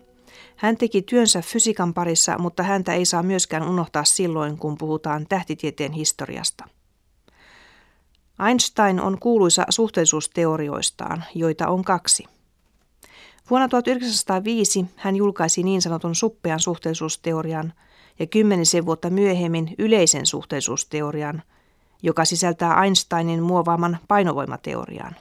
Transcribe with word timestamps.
Hän 0.55 0.77
teki 0.77 1.01
työnsä 1.01 1.41
fysiikan 1.41 1.93
parissa, 1.93 2.37
mutta 2.37 2.63
häntä 2.63 2.93
ei 2.93 3.05
saa 3.05 3.23
myöskään 3.23 3.69
unohtaa 3.69 4.03
silloin, 4.03 4.57
kun 4.57 4.77
puhutaan 4.77 5.25
tähtitieteen 5.29 5.91
historiasta. 5.91 6.67
Einstein 8.47 8.99
on 8.99 9.19
kuuluisa 9.19 9.65
suhteellisuusteorioistaan, 9.69 11.23
joita 11.35 11.67
on 11.67 11.83
kaksi. 11.83 12.23
Vuonna 13.49 13.67
1905 13.67 14.85
hän 14.95 15.15
julkaisi 15.15 15.63
niin 15.63 15.81
sanotun 15.81 16.15
suppean 16.15 16.59
suhteellisuusteorian 16.59 17.73
ja 18.19 18.27
kymmenisen 18.27 18.85
vuotta 18.85 19.09
myöhemmin 19.09 19.75
yleisen 19.77 20.25
suhteellisuusteorian, 20.25 21.43
joka 22.03 22.25
sisältää 22.25 22.83
Einsteinin 22.83 23.43
muovaaman 23.43 23.97
painovoimateorian. 24.07 25.15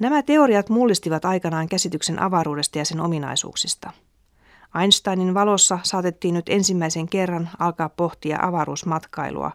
Nämä 0.00 0.22
teoriat 0.22 0.68
mullistivat 0.68 1.24
aikanaan 1.24 1.68
käsityksen 1.68 2.18
avaruudesta 2.18 2.78
ja 2.78 2.84
sen 2.84 3.00
ominaisuuksista. 3.00 3.90
Einsteinin 4.80 5.34
valossa 5.34 5.78
saatettiin 5.82 6.34
nyt 6.34 6.48
ensimmäisen 6.48 7.08
kerran 7.08 7.50
alkaa 7.58 7.88
pohtia 7.88 8.38
avaruusmatkailua. 8.42 9.52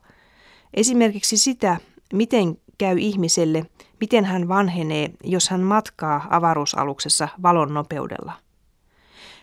Esimerkiksi 0.73 1.37
sitä, 1.37 1.77
miten 2.13 2.57
käy 2.77 2.99
ihmiselle, 2.99 3.65
miten 4.01 4.25
hän 4.25 4.47
vanhenee, 4.47 5.11
jos 5.23 5.49
hän 5.49 5.61
matkaa 5.61 6.27
avaruusaluksessa 6.29 7.27
valon 7.43 7.73
nopeudella. 7.73 8.33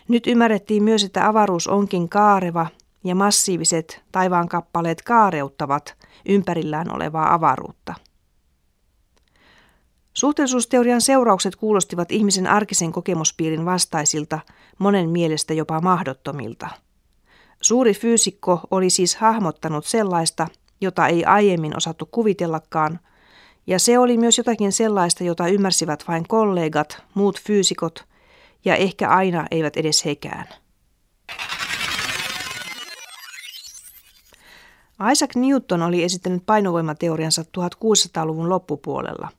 Nyt 0.07 0.27
ymmärrettiin 0.27 0.83
myös, 0.83 1.03
että 1.03 1.27
avaruus 1.27 1.67
onkin 1.67 2.09
kaareva 2.09 2.67
ja 3.03 3.15
massiiviset 3.15 4.03
taivaankappaleet 4.11 5.01
kaareuttavat 5.01 5.95
ympärillään 6.25 6.95
olevaa 6.95 7.33
avaruutta. 7.33 7.93
Suhteellisuusteorian 10.17 11.01
seuraukset 11.01 11.55
kuulostivat 11.55 12.11
ihmisen 12.11 12.47
arkisen 12.47 12.91
kokemuspiirin 12.91 13.65
vastaisilta, 13.65 14.39
monen 14.77 15.09
mielestä 15.09 15.53
jopa 15.53 15.81
mahdottomilta. 15.81 16.69
Suuri 17.61 17.93
fyysikko 17.93 18.59
oli 18.71 18.89
siis 18.89 19.15
hahmottanut 19.15 19.85
sellaista, 19.85 20.47
jota 20.81 21.07
ei 21.07 21.25
aiemmin 21.25 21.77
osattu 21.77 22.05
kuvitellakaan, 22.11 22.99
ja 23.67 23.79
se 23.79 23.99
oli 23.99 24.17
myös 24.17 24.37
jotakin 24.37 24.71
sellaista, 24.71 25.23
jota 25.23 25.47
ymmärsivät 25.47 26.03
vain 26.07 26.27
kollegat, 26.27 27.03
muut 27.13 27.41
fyysikot, 27.41 28.05
ja 28.65 28.75
ehkä 28.75 29.09
aina 29.09 29.47
eivät 29.51 29.77
edes 29.77 30.05
hekään. 30.05 30.47
Isaac 35.11 35.35
Newton 35.35 35.81
oli 35.81 36.03
esittänyt 36.03 36.45
painovoimateoriansa 36.45 37.41
1600-luvun 37.41 38.49
loppupuolella. 38.49 39.29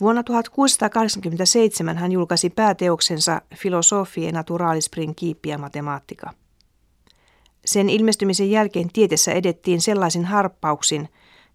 Vuonna 0.00 0.22
1687 0.22 1.98
hän 1.98 2.12
julkaisi 2.12 2.50
pääteoksensa 2.50 3.40
Philosophie 3.60 4.32
Naturalis 4.32 4.90
Principia 4.90 5.58
Mathematica. 5.58 6.30
Sen 7.64 7.88
ilmestymisen 7.88 8.50
jälkeen 8.50 8.88
tietessä 8.92 9.32
edettiin 9.32 9.80
sellaisin 9.80 10.24
harppauksin, 10.24 11.08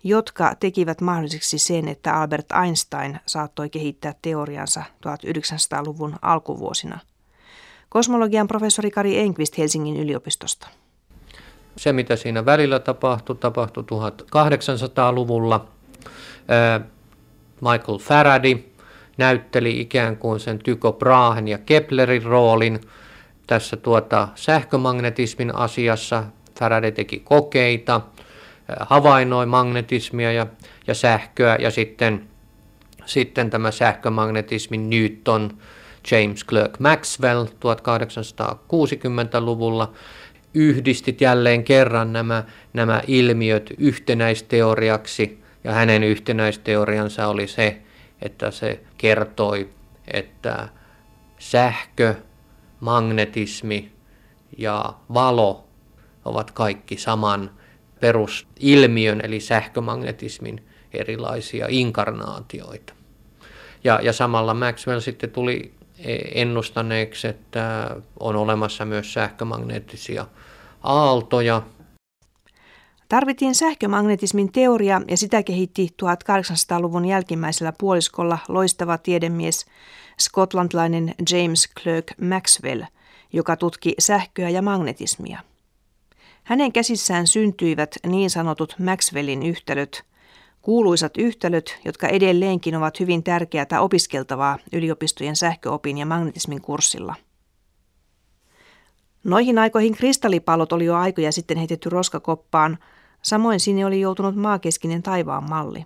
jotka 0.04 0.56
tekivät 0.60 1.02
mahdolliseksi 1.02 1.58
sen, 1.58 1.88
että 1.88 2.22
Albert 2.22 2.46
Einstein 2.64 3.20
saattoi 3.26 3.70
kehittää 3.70 4.14
teoriansa 4.22 4.84
1900-luvun 5.08 6.16
alkuvuosina. 6.22 7.00
Kosmologian 7.90 8.48
professori 8.48 8.92
Kari 8.92 9.20
Enqvist 9.20 9.58
Helsingin 9.58 9.98
yliopistosta. 9.98 10.68
Se, 11.78 11.94
mitä 11.94 12.16
siinä 12.16 12.46
välillä 12.46 12.80
tapahtui, 12.80 13.36
tapahtui 13.36 13.84
1800-luvulla. 13.84 15.68
Ää, 16.48 16.82
Michael 17.62 17.98
Faraday 17.98 18.56
näytteli 19.18 19.80
ikään 19.80 20.18
kuin 20.18 20.40
sen 20.40 20.60
Tycho 20.60 20.94
Brahen 20.94 21.48
ja 21.48 21.58
Keplerin 21.58 22.24
roolin 22.24 22.80
tässä 23.48 23.78
tuota 23.78 24.28
sähkömagnetismin 24.36 25.56
asiassa. 25.56 26.24
Faraday 26.60 26.92
teki 26.92 27.20
kokeita, 27.20 28.02
havainnoi 28.80 29.46
magnetismia 29.46 30.32
ja, 30.32 30.48
ja 30.88 30.94
sähköä 30.94 31.58
ja 31.60 31.72
sitten, 31.72 32.28
sitten 33.06 33.50
tämä 33.50 33.72
sähkömagnetismin 33.72 34.90
Newton, 34.90 35.58
James 36.12 36.46
Clerk 36.46 36.80
Maxwell 36.80 37.46
1860-luvulla 37.46 39.94
yhdistit 40.54 41.22
jälleen 41.22 41.64
kerran 41.64 42.14
nämä, 42.14 42.44
nämä 42.74 43.02
ilmiöt 43.08 43.74
yhtenäisteoriaksi 43.78 45.44
ja 45.64 45.72
hänen 45.72 46.04
yhtenäisteoriansa 46.04 47.28
oli 47.28 47.48
se, 47.48 47.82
että 48.22 48.52
se 48.52 48.80
kertoi, 48.98 49.70
että 50.14 50.70
sähkö, 51.40 52.16
magnetismi 52.80 53.92
ja 54.58 54.94
valo 55.14 55.68
ovat 56.26 56.52
kaikki 56.52 56.98
saman 56.98 57.52
perusilmiön 58.00 59.22
eli 59.24 59.40
sähkömagnetismin 59.40 60.66
erilaisia 60.94 61.66
inkarnaatioita. 61.70 62.94
Ja, 63.84 64.00
ja 64.04 64.14
samalla 64.14 64.54
Maxwell 64.54 65.00
sitten 65.00 65.32
tuli 65.32 65.74
ennustaneeksi, 66.34 67.28
että 67.28 67.96
on 68.20 68.36
olemassa 68.36 68.86
myös 68.86 69.14
sähkömagneettisia 69.14 70.28
aaltoja. 70.84 71.62
Tarvittiin 73.10 73.56
sähkömagnetismin 73.56 74.52
teoria 74.52 75.02
ja 75.08 75.18
sitä 75.18 75.44
kehitti 75.44 75.90
1800-luvun 76.04 77.06
jälkimmäisellä 77.06 77.74
puoliskolla 77.78 78.38
loistava 78.48 78.98
tiedemies 78.98 79.66
skotlantilainen 80.20 81.16
James 81.32 81.70
Clerk 81.80 82.06
Maxwell, 82.22 82.84
joka 83.34 83.56
tutki 83.56 83.94
sähköä 84.00 84.50
ja 84.50 84.62
magnetismia. 84.62 85.40
Hänen 86.44 86.72
käsissään 86.72 87.28
syntyivät 87.28 87.96
niin 88.08 88.30
sanotut 88.30 88.76
Maxwellin 88.80 89.44
yhtälöt, 89.44 90.04
kuuluisat 90.68 91.18
yhtälöt, 91.18 91.80
jotka 91.86 92.08
edelleenkin 92.08 92.76
ovat 92.76 93.00
hyvin 93.00 93.24
tärkeää 93.24 93.82
opiskeltavaa 93.82 94.58
yliopistojen 94.74 95.36
sähköopin 95.36 95.98
ja 95.98 96.06
magnetismin 96.06 96.62
kurssilla. 96.62 97.16
Noihin 99.24 99.58
aikoihin 99.58 99.96
kristallipallot 99.96 100.74
oli 100.74 100.86
jo 100.86 100.96
aikoja 100.96 101.32
sitten 101.32 101.58
heitetty 101.58 101.90
roskakoppaan, 101.90 102.78
samoin 103.22 103.60
sinne 103.60 103.86
oli 103.86 104.02
joutunut 104.02 104.36
maakeskinen 104.36 105.04
taivaan 105.04 105.50
malli. 105.50 105.86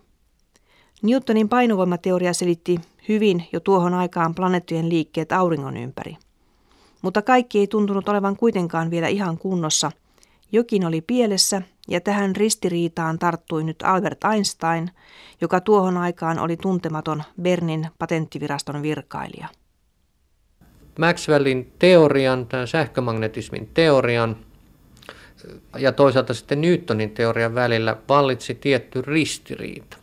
Newtonin 1.02 1.50
painovoimateoria 1.50 2.34
selitti 2.34 2.80
hyvin 3.08 3.44
jo 3.54 3.60
tuohon 3.60 3.94
aikaan 3.94 4.36
planeettojen 4.36 4.90
liikkeet 4.90 5.32
auringon 5.32 5.78
ympäri. 5.78 6.18
Mutta 7.02 7.22
kaikki 7.22 7.60
ei 7.60 7.68
tuntunut 7.68 8.10
olevan 8.10 8.38
kuitenkaan 8.38 8.92
vielä 8.92 9.08
ihan 9.08 9.38
kunnossa. 9.38 9.92
Jokin 10.52 10.86
oli 10.86 11.02
pielessä 11.02 11.62
ja 11.92 12.02
tähän 12.02 12.36
ristiriitaan 12.36 13.20
tarttui 13.20 13.64
nyt 13.64 13.84
Albert 13.84 14.24
Einstein, 14.34 14.90
joka 15.42 15.62
tuohon 15.62 15.98
aikaan 15.98 16.40
oli 16.40 16.58
tuntematon 16.58 17.24
Bernin 17.42 17.88
patenttiviraston 18.00 18.82
virkailija. 18.82 19.48
Maxwellin 21.00 21.72
teorian, 21.80 22.46
tämän 22.46 22.68
sähkömagnetismin 22.68 23.70
teorian 23.74 24.38
ja 25.78 25.92
toisaalta 25.92 26.34
sitten 26.34 26.62
Newtonin 26.62 27.12
teorian 27.12 27.56
välillä 27.56 27.98
vallitsi 28.10 28.56
tietty 28.56 29.02
ristiriita. 29.02 29.98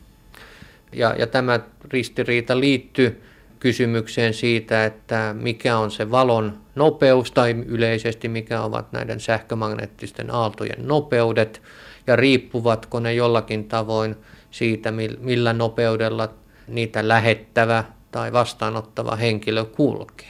Ja, 0.93 1.14
ja 1.19 1.26
tämä 1.26 1.61
ristiriita 1.93 2.61
liittyy 2.61 3.23
kysymykseen 3.60 4.34
siitä, 4.34 4.84
että 4.84 5.34
mikä 5.38 5.78
on 5.78 5.90
se 5.90 6.10
valon 6.10 6.58
nopeus 6.75 7.32
tai 7.32 7.64
yleisesti 7.66 8.28
mikä 8.28 8.62
ovat 8.62 8.93
näiden 8.93 9.20
sähkömagneettisten 9.20 10.31
aaltojen 10.31 10.87
nopeudet 10.87 11.62
ja 12.06 12.16
riippuvatko 12.16 13.00
ne 13.00 13.14
jollakin 13.14 13.64
tavoin 13.64 14.16
siitä, 14.50 14.93
millä 15.20 15.52
nopeudella 15.52 16.28
niitä 16.69 17.08
lähettävä 17.08 17.84
tai 18.10 18.32
vastaanottava 18.32 19.16
henkilö 19.16 19.64
kulkee. 19.64 20.28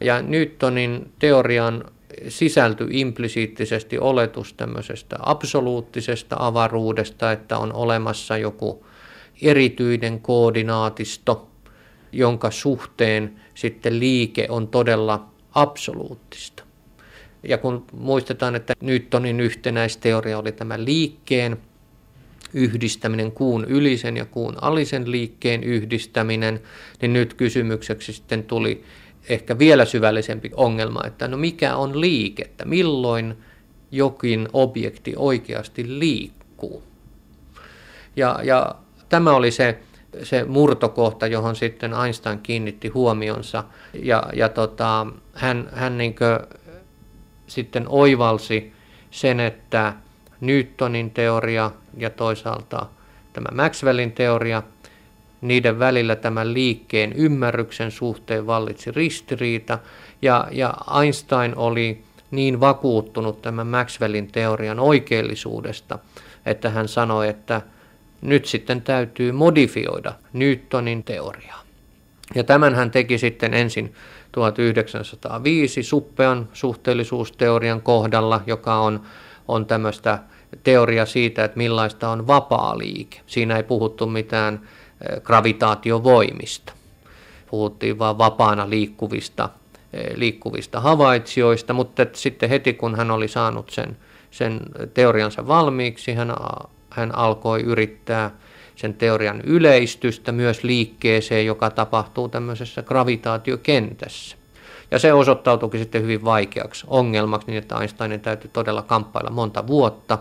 Ja 0.00 0.22
Newtonin 0.22 1.12
teorian 1.18 1.84
sisältyi 2.28 2.88
implisiittisesti 2.90 3.98
oletus 3.98 4.52
tämmöisestä 4.52 5.16
absoluuttisesta 5.20 6.36
avaruudesta, 6.38 7.32
että 7.32 7.58
on 7.58 7.72
olemassa 7.72 8.36
joku 8.36 8.86
erityinen 9.42 10.20
koordinaatisto, 10.20 11.50
jonka 12.14 12.50
suhteen 12.50 13.40
sitten 13.54 14.00
liike 14.00 14.46
on 14.48 14.68
todella 14.68 15.28
absoluuttista. 15.52 16.62
Ja 17.42 17.58
kun 17.58 17.84
muistetaan, 17.92 18.54
että 18.54 18.74
Newtonin 18.80 19.40
yhtenäisteoria 19.40 20.38
oli 20.38 20.52
tämä 20.52 20.84
liikkeen 20.84 21.56
yhdistäminen, 22.54 23.32
kuun 23.32 23.64
ylisen 23.64 24.16
ja 24.16 24.24
kuun 24.24 24.54
alisen 24.60 25.10
liikkeen 25.10 25.64
yhdistäminen, 25.64 26.60
niin 27.02 27.12
nyt 27.12 27.34
kysymykseksi 27.34 28.12
sitten 28.12 28.44
tuli 28.44 28.84
ehkä 29.28 29.58
vielä 29.58 29.84
syvällisempi 29.84 30.50
ongelma, 30.56 31.00
että 31.06 31.28
no 31.28 31.36
mikä 31.36 31.76
on 31.76 32.00
liikettä, 32.00 32.64
milloin 32.64 33.36
jokin 33.90 34.48
objekti 34.52 35.14
oikeasti 35.16 35.98
liikkuu. 35.98 36.82
Ja, 38.16 38.40
ja 38.42 38.74
tämä 39.08 39.34
oli 39.34 39.50
se, 39.50 39.78
se 40.22 40.44
murtokohta, 40.44 41.26
johon 41.26 41.56
sitten 41.56 41.92
Einstein 42.04 42.38
kiinnitti 42.38 42.88
huomionsa. 42.88 43.64
Ja, 43.92 44.22
ja 44.32 44.48
tota, 44.48 45.06
hän, 45.34 45.68
hän 45.72 45.98
niin 45.98 46.14
sitten 47.46 47.84
oivalsi 47.88 48.72
sen, 49.10 49.40
että 49.40 49.92
Newtonin 50.40 51.10
teoria 51.10 51.70
ja 51.96 52.10
toisaalta 52.10 52.86
tämä 53.32 53.62
Maxwellin 53.62 54.12
teoria, 54.12 54.62
niiden 55.40 55.78
välillä 55.78 56.16
tämän 56.16 56.54
liikkeen 56.54 57.12
ymmärryksen 57.12 57.90
suhteen 57.90 58.46
vallitsi 58.46 58.90
ristiriita, 58.90 59.78
ja, 60.22 60.48
ja 60.50 60.74
Einstein 61.02 61.56
oli 61.56 62.02
niin 62.30 62.60
vakuuttunut 62.60 63.42
tämän 63.42 63.66
Maxwellin 63.66 64.32
teorian 64.32 64.80
oikeellisuudesta, 64.80 65.98
että 66.46 66.70
hän 66.70 66.88
sanoi, 66.88 67.28
että 67.28 67.62
nyt 68.24 68.46
sitten 68.46 68.82
täytyy 68.82 69.32
modifioida 69.32 70.12
Newtonin 70.32 71.04
teoriaa. 71.04 71.62
Ja 72.34 72.44
tämän 72.44 72.74
hän 72.74 72.90
teki 72.90 73.18
sitten 73.18 73.54
ensin 73.54 73.94
1905 74.32 75.82
suppean 75.82 76.48
suhteellisuusteorian 76.52 77.82
kohdalla, 77.82 78.40
joka 78.46 78.76
on, 78.76 79.00
on 79.48 79.66
tämmöistä 79.66 80.18
teoria 80.62 81.06
siitä, 81.06 81.44
että 81.44 81.56
millaista 81.56 82.08
on 82.08 82.26
vapaa 82.26 82.78
liike. 82.78 83.20
Siinä 83.26 83.56
ei 83.56 83.62
puhuttu 83.62 84.06
mitään 84.06 84.54
eh, 84.54 85.22
gravitaatiovoimista. 85.22 86.72
Puhuttiin 87.50 87.98
vain 87.98 88.18
vapaana 88.18 88.70
liikkuvista, 88.70 89.48
eh, 89.92 90.16
liikkuvista 90.16 90.80
havaitsijoista, 90.80 91.72
mutta 91.72 92.06
sitten 92.12 92.48
heti 92.48 92.74
kun 92.74 92.94
hän 92.94 93.10
oli 93.10 93.28
saanut 93.28 93.70
sen, 93.70 93.96
sen 94.30 94.60
teoriansa 94.94 95.46
valmiiksi, 95.46 96.14
hän, 96.14 96.32
hän 96.94 97.14
alkoi 97.14 97.60
yrittää 97.60 98.30
sen 98.76 98.94
teorian 98.94 99.40
yleistystä 99.40 100.32
myös 100.32 100.64
liikkeeseen, 100.64 101.46
joka 101.46 101.70
tapahtuu 101.70 102.28
tämmöisessä 102.28 102.82
gravitaatiokentässä. 102.82 104.36
Ja 104.90 104.98
se 104.98 105.12
osoittautuikin 105.12 105.80
sitten 105.80 106.02
hyvin 106.02 106.24
vaikeaksi 106.24 106.86
ongelmaksi, 106.88 107.46
niin 107.46 107.58
että 107.58 107.78
Einsteinin 107.78 108.20
täytyy 108.20 108.50
todella 108.52 108.82
kamppailla 108.82 109.30
monta 109.30 109.66
vuotta. 109.66 110.18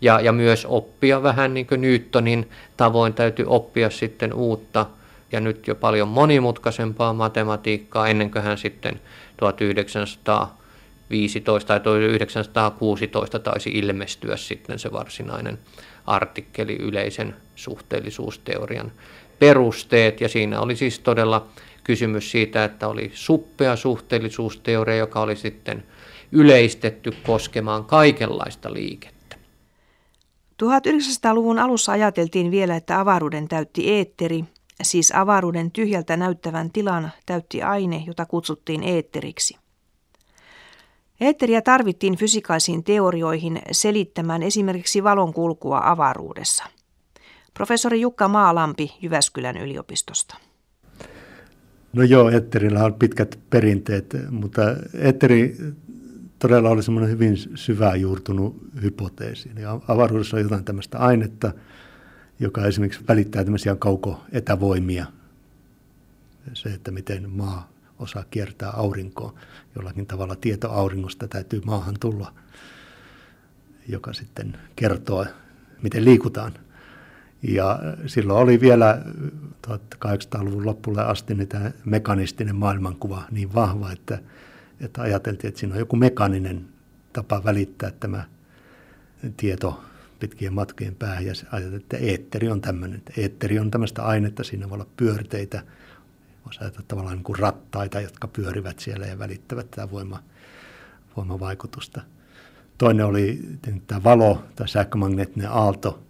Ja, 0.00 0.20
ja 0.20 0.32
myös 0.32 0.66
oppia 0.66 1.22
vähän 1.22 1.54
niin 1.54 1.66
kuin 1.66 1.80
Newtonin 1.80 2.50
tavoin 2.76 3.14
täytyy 3.14 3.44
oppia 3.48 3.90
sitten 3.90 4.34
uutta 4.34 4.86
ja 5.32 5.40
nyt 5.40 5.66
jo 5.66 5.74
paljon 5.74 6.08
monimutkaisempaa 6.08 7.12
matematiikkaa 7.12 8.08
ennen 8.08 8.30
kuin 8.30 8.42
hän 8.42 8.58
sitten 8.58 9.00
1915 9.36 11.68
tai 11.68 11.80
1916 11.80 13.38
taisi 13.38 13.70
ilmestyä 13.70 14.36
sitten 14.36 14.78
se 14.78 14.92
varsinainen 14.92 15.58
artikkeli 16.06 16.76
yleisen 16.76 17.36
suhteellisuusteorian 17.56 18.92
perusteet 19.38 20.20
ja 20.20 20.28
siinä 20.28 20.60
oli 20.60 20.76
siis 20.76 20.98
todella 20.98 21.46
kysymys 21.84 22.30
siitä, 22.30 22.64
että 22.64 22.88
oli 22.88 23.10
suppea 23.14 23.76
suhteellisuusteoria, 23.76 24.96
joka 24.96 25.20
oli 25.20 25.36
sitten 25.36 25.84
yleistetty 26.32 27.12
koskemaan 27.26 27.84
kaikenlaista 27.84 28.72
liikettä. 28.72 29.36
1900-luvun 30.62 31.58
alussa 31.58 31.92
ajateltiin 31.92 32.50
vielä, 32.50 32.76
että 32.76 33.00
avaruuden 33.00 33.48
täytti 33.48 33.90
eetteri, 33.90 34.44
siis 34.82 35.12
avaruuden 35.14 35.70
tyhjältä 35.70 36.16
näyttävän 36.16 36.70
tilan 36.70 37.12
täytti 37.26 37.62
aine, 37.62 38.02
jota 38.06 38.26
kutsuttiin 38.26 38.82
eetteriksi. 38.82 39.61
Eetteriä 41.22 41.62
tarvittiin 41.62 42.16
fysikaisiin 42.16 42.84
teorioihin 42.84 43.62
selittämään 43.72 44.42
esimerkiksi 44.42 45.04
valon 45.04 45.32
kulkua 45.32 45.80
avaruudessa. 45.84 46.64
Professori 47.54 48.00
Jukka 48.00 48.28
Maalampi 48.28 48.94
Jyväskylän 49.02 49.56
yliopistosta. 49.56 50.36
No 51.92 52.02
joo, 52.02 52.30
Etterillä 52.30 52.84
on 52.84 52.94
pitkät 52.94 53.38
perinteet, 53.50 54.16
mutta 54.30 54.62
Etteri 54.94 55.56
todella 56.38 56.70
oli 56.70 56.82
semmoinen 56.82 57.10
hyvin 57.10 57.36
syvää 57.54 57.96
juurtunut 57.96 58.56
hypoteesi. 58.82 59.50
Avaruudessa 59.88 60.36
on 60.36 60.42
jotain 60.42 60.64
tämmöistä 60.64 60.98
ainetta, 60.98 61.52
joka 62.40 62.66
esimerkiksi 62.66 63.00
välittää 63.08 63.44
tämmöisiä 63.44 63.76
kaukoetävoimia. 63.76 65.06
Se, 66.54 66.68
että 66.68 66.90
miten 66.90 67.30
maa 67.30 67.71
osaa 68.02 68.24
kiertää 68.30 68.70
aurinkoa. 68.70 69.34
Jollakin 69.76 70.06
tavalla 70.06 70.36
tieto 70.36 70.70
auringosta 70.70 71.28
täytyy 71.28 71.60
maahan 71.64 71.94
tulla, 72.00 72.34
joka 73.88 74.12
sitten 74.12 74.56
kertoo, 74.76 75.26
miten 75.82 76.04
liikutaan. 76.04 76.52
Ja 77.42 77.78
silloin 78.06 78.42
oli 78.42 78.60
vielä 78.60 79.02
1800-luvun 79.66 80.66
loppuun 80.66 80.98
asti 80.98 81.34
niin 81.34 81.48
tämä 81.48 81.70
mekanistinen 81.84 82.56
maailmankuva 82.56 83.22
niin 83.30 83.54
vahva, 83.54 83.92
että, 83.92 84.18
että 84.80 85.02
ajateltiin, 85.02 85.48
että 85.48 85.60
siinä 85.60 85.74
on 85.74 85.78
joku 85.78 85.96
mekaninen 85.96 86.64
tapa 87.12 87.44
välittää 87.44 87.90
tämä 88.00 88.24
tieto 89.36 89.82
pitkien 90.20 90.54
matkojen 90.54 90.94
päähän. 90.94 91.26
Ja 91.26 91.32
ajateltiin, 91.52 91.82
että 91.82 91.96
eetteri 91.96 92.48
on 92.48 92.60
tämmöinen. 92.60 93.02
Eetteri 93.16 93.58
on 93.58 93.70
tämmöistä 93.70 94.02
ainetta, 94.02 94.44
siinä 94.44 94.70
voi 94.70 94.74
olla 94.74 94.86
pyörteitä, 94.96 95.62
voisi 96.44 96.60
ajatella 96.60 96.84
tavallaan 96.88 97.16
niin 97.16 97.24
kuin 97.24 97.38
rattaita, 97.38 98.00
jotka 98.00 98.28
pyörivät 98.28 98.78
siellä 98.78 99.06
ja 99.06 99.18
välittävät 99.18 99.70
tätä 99.70 99.90
voima, 99.90 100.22
voimavaikutusta. 101.16 102.00
Toinen 102.78 103.06
oli 103.06 103.40
tämä 103.86 104.04
valo 104.04 104.44
tai 104.56 104.68
sähkömagneettinen 104.68 105.50
aalto, 105.50 106.02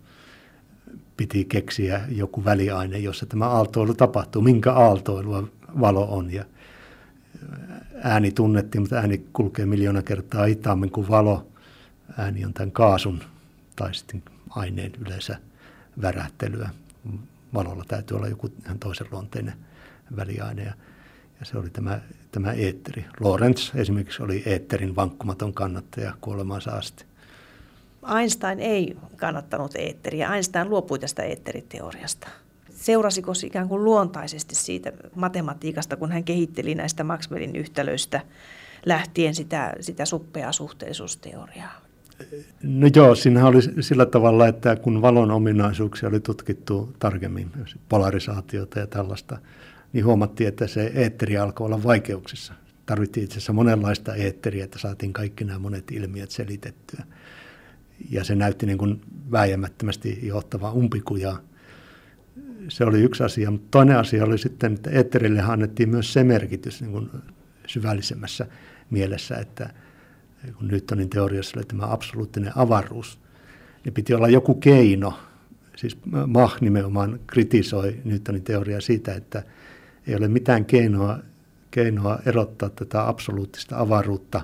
piti 1.17 1.45
keksiä 1.45 2.01
joku 2.09 2.45
väliaine, 2.45 2.99
jossa 2.99 3.27
tämä 3.27 3.49
aaltoilu 3.49 3.95
tapahtuu, 3.95 4.43
minkä 4.43 4.73
aaltoilua 4.73 5.49
valo 5.81 6.05
on. 6.17 6.33
Ja 6.33 6.45
ääni 8.03 8.33
tunnettiin, 8.33 8.83
mutta 8.83 8.97
ääni 8.97 9.27
kulkee 9.33 9.67
miljoona 9.67 10.03
kertaa 10.03 10.45
hitaammin 10.45 10.91
kuin 10.91 11.09
valo. 11.09 11.47
Ääni 12.19 12.45
on 12.45 12.55
tämän 12.55 12.73
kaasun 12.73 13.23
tai 13.77 13.95
sitten 13.95 14.23
aineen 14.51 14.93
yleensä 15.07 15.39
värähtelyä. 16.03 16.71
Valolla 17.55 17.85
täytyy 17.89 18.17
olla 18.17 18.29
joku 18.29 18.53
ihan 18.65 18.79
toisen 18.79 19.07
luonteinen 19.11 19.55
väliaine. 20.17 20.63
Ja, 20.63 20.73
ja 21.41 21.47
se 21.47 21.59
oli 21.59 21.71
tämä, 21.71 22.01
tämä 22.33 22.53
eetteri. 22.53 23.05
Lorenz 23.21 23.75
esimerkiksi 23.75 24.23
oli 24.23 24.43
eetterin 24.47 24.97
vankkumaton 24.97 25.55
kannattaja 25.55 26.15
kuolemaansa 26.21 26.71
asti. 26.71 27.05
Einstein 28.19 28.61
ei 28.61 28.97
kannattanut 29.17 29.77
eetteriä. 29.77 30.35
Einstein 30.35 30.71
luopui 30.71 30.99
tästä 30.99 31.23
eetteriteoriasta. 31.23 32.29
Seurasiko 32.75 33.35
se 33.35 33.47
ikään 33.47 33.69
kuin 33.69 33.85
luontaisesti 33.85 34.55
siitä 34.55 34.93
matematiikasta, 35.15 35.97
kun 35.97 36.13
hän 36.13 36.25
kehitteli 36.25 36.75
näistä 36.75 37.05
Maxwellin 37.05 37.57
yhtälöistä 37.57 38.21
lähtien 38.87 39.35
sitä, 39.35 39.75
sitä 39.81 40.05
suppeaa 40.05 40.53
suhteellisuusteoriaa? 40.53 41.83
No 42.63 42.89
joo, 42.97 43.15
siinä 43.15 43.47
oli 43.47 43.83
sillä 43.83 44.07
tavalla, 44.07 44.49
että 44.49 44.77
kun 44.77 45.03
valon 45.03 45.31
ominaisuuksia 45.31 46.09
oli 46.09 46.21
tutkittu 46.21 46.95
tarkemmin, 46.99 47.51
polarisaatiota 47.89 48.79
ja 48.79 48.87
tällaista, 48.87 49.39
niin 49.93 50.05
huomattiin, 50.05 50.49
että 50.49 50.67
se 50.67 50.93
eetteri 50.95 51.39
alkoi 51.39 51.65
olla 51.65 51.83
vaikeuksissa. 51.83 52.55
Tarvittiin 52.87 53.25
itse 53.25 53.35
asiassa 53.35 53.53
monenlaista 53.53 54.15
eetteriä, 54.15 54.65
että 54.65 54.79
saatiin 54.79 55.13
kaikki 55.13 55.45
nämä 55.45 55.59
monet 55.59 55.91
ilmiöt 55.91 56.31
selitettyä 56.31 57.05
ja 58.11 58.25
se 58.25 58.35
näytti 58.35 58.67
niin 58.67 58.79
kuin 58.79 59.01
vääjäämättömästi 59.33 60.19
johtavaa 60.23 60.73
umpikujaa. 60.73 61.39
Se 62.69 62.85
oli 62.85 63.03
yksi 63.03 63.23
asia, 63.23 63.51
mutta 63.51 63.69
toinen 63.71 63.99
asia 63.99 64.25
oli 64.25 64.39
sitten, 64.39 64.75
että 64.75 64.91
eetterille 64.91 65.43
annettiin 65.43 65.89
myös 65.89 66.13
se 66.13 66.25
merkitys 66.25 66.81
niin 66.81 66.93
kuin 66.93 67.11
syvällisemmässä 67.67 68.47
mielessä, 68.91 69.37
että 69.37 69.71
kun 70.59 70.69
Newtonin 70.69 71.11
teoriassa 71.11 71.59
oli 71.59 71.65
tämä 71.65 71.93
absoluuttinen 71.93 72.53
avaruus, 72.57 73.19
niin 73.85 73.95
piti 73.95 74.15
olla 74.15 74.29
joku 74.29 74.55
keino, 74.55 75.15
siis 75.77 75.99
Mach 76.27 76.61
nimenomaan 76.61 77.21
kritisoi 77.27 78.01
Newtonin 78.05 78.43
teoriaa 78.43 78.81
siitä, 78.81 79.15
että 79.15 79.43
ei 80.07 80.15
ole 80.15 80.29
mitään 80.29 80.65
keinoa, 80.65 81.19
keinoa 81.71 82.19
erottaa 82.27 82.71
tätä 82.71 83.09
absoluuttista 83.09 83.79
avaruutta 83.79 84.41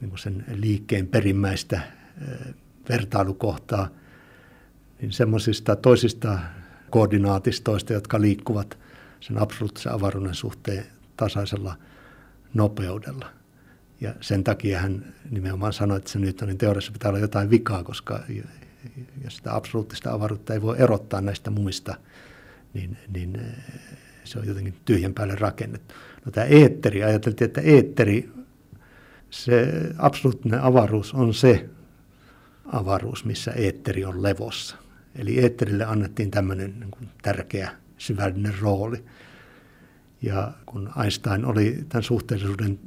niin 0.00 0.08
kuin 0.08 0.18
sen 0.18 0.44
liikkeen 0.54 1.06
perimmäistä 1.06 1.80
vertailukohtaa, 2.88 3.88
niin 5.00 5.12
semmoisista 5.12 5.76
toisista 5.76 6.38
koordinaatistoista, 6.90 7.92
jotka 7.92 8.20
liikkuvat 8.20 8.78
sen 9.20 9.38
absoluuttisen 9.38 9.92
avaruuden 9.92 10.34
suhteen 10.34 10.86
tasaisella 11.16 11.76
nopeudella. 12.54 13.26
Ja 14.00 14.14
sen 14.20 14.44
takia 14.44 14.78
hän 14.78 15.14
nimenomaan 15.30 15.72
sanoi, 15.72 15.96
että 15.96 16.10
se 16.10 16.18
Newtonin 16.18 16.58
teoriassa 16.58 16.92
pitää 16.92 17.08
olla 17.08 17.18
jotain 17.18 17.50
vikaa, 17.50 17.84
koska 17.84 18.20
jos 19.24 19.36
sitä 19.36 19.54
absoluuttista 19.56 20.12
avaruutta 20.12 20.54
ei 20.54 20.62
voi 20.62 20.76
erottaa 20.78 21.20
näistä 21.20 21.50
muista, 21.50 21.94
niin, 22.74 22.96
niin 23.12 23.36
eh, 23.36 23.42
se 24.28 24.38
on 24.38 24.46
jotenkin 24.46 24.74
tyhjän 24.84 25.14
päälle 25.14 25.34
rakennettu. 25.34 25.94
No 26.24 26.32
tämä 26.32 26.46
eetteri, 26.46 27.04
ajateltiin, 27.04 27.46
että 27.46 27.60
eetteri, 27.60 28.30
se 29.30 29.72
absoluuttinen 29.98 30.60
avaruus 30.60 31.14
on 31.14 31.34
se 31.34 31.68
avaruus, 32.66 33.24
missä 33.24 33.52
eetteri 33.52 34.04
on 34.04 34.22
levossa. 34.22 34.76
Eli 35.16 35.38
eetterille 35.38 35.84
annettiin 35.84 36.30
tämmöinen 36.30 36.80
niin 36.80 36.90
kuin 36.90 37.08
tärkeä 37.22 37.70
syvällinen 37.98 38.58
rooli. 38.60 39.04
Ja 40.22 40.52
kun 40.66 40.90
Einstein 41.02 41.44
oli 41.44 41.84
tämän 41.88 42.02
suhteellisuuden 42.02 42.78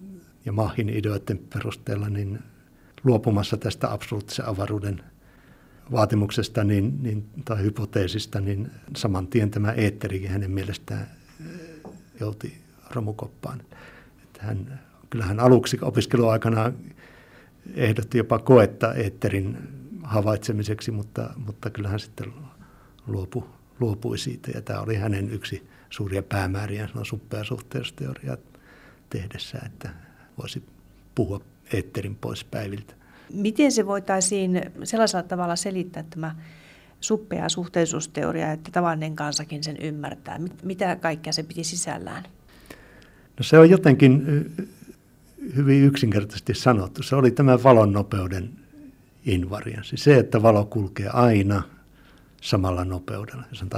ja 0.46 0.52
Mahin 0.52 0.90
ideoiden 0.90 1.40
perusteella 1.54 2.10
niin 2.10 2.40
luopumassa 3.04 3.58
tästä 3.58 3.94
absoluuttisen 3.94 4.46
avaruuden 4.46 5.02
vaatimuksesta 5.92 6.64
niin, 6.64 7.04
niin, 7.04 7.30
tai 7.46 7.64
hypoteesista, 7.64 8.42
niin 8.42 8.72
saman 8.96 9.28
tien 9.28 9.52
tämä 9.52 9.72
eetterikin 9.72 10.30
hänen 10.30 10.52
mielestään 10.52 11.08
jouti 12.20 12.62
romukoppaan. 12.92 13.62
Että 14.24 14.44
hän, 14.44 14.80
kyllähän 15.10 15.40
aluksi 15.40 15.78
opiskeluaikana 15.82 16.72
ehdotti 17.76 18.18
jopa 18.18 18.40
koetta 18.40 18.94
eetterin 18.94 19.58
havaitsemiseksi, 20.04 20.92
mutta, 20.92 21.34
mutta 21.46 21.70
kyllähän 21.70 22.00
sitten 22.00 22.34
luopui, 23.08 23.44
luopui 23.80 24.18
siitä. 24.18 24.52
Ja 24.52 24.62
tämä 24.62 24.82
oli 24.82 24.96
hänen 24.96 25.30
yksi 25.30 25.68
suuria 25.90 26.24
päämääriä, 26.24 26.88
sanoa 26.88 27.04
suppea 27.04 27.44
suhteellisuusteoriaa 27.44 28.38
tehdessä, 29.10 29.60
että 29.66 29.90
voisi 30.38 30.64
puhua 31.16 31.42
eetterin 31.74 32.16
pois 32.16 32.44
päiviltä. 32.44 32.94
Miten 33.34 33.72
se 33.72 33.86
voitaisiin 33.86 34.62
sellaisella 34.84 35.24
tavalla 35.24 35.56
selittää 35.56 36.04
tämä 36.10 36.36
suppea 37.02 37.50
suhteellisuusteoria, 37.50 38.52
että 38.52 38.72
tavallinen 38.72 39.16
kansakin 39.16 39.64
sen 39.64 39.78
ymmärtää? 39.78 40.40
Mitä 40.64 40.96
kaikkea 40.96 41.34
se 41.34 41.44
piti 41.44 41.64
sisällään? 41.64 42.24
No 43.38 43.44
se 43.44 43.60
on 43.60 43.70
jotenkin 43.70 44.26
hyvin 45.56 45.84
yksinkertaisesti 45.84 46.54
sanottu. 46.54 47.04
Se 47.04 47.16
oli 47.16 47.32
tämä 47.32 47.64
valon 47.64 47.94
nopeuden 47.94 48.50
invarianssi. 49.26 49.98
Se, 49.98 50.18
että 50.18 50.42
valo 50.42 50.66
kulkee 50.66 51.10
aina 51.10 51.64
samalla 52.42 52.86
nopeudella, 52.86 53.44
jos 53.50 53.62
on 53.62 53.70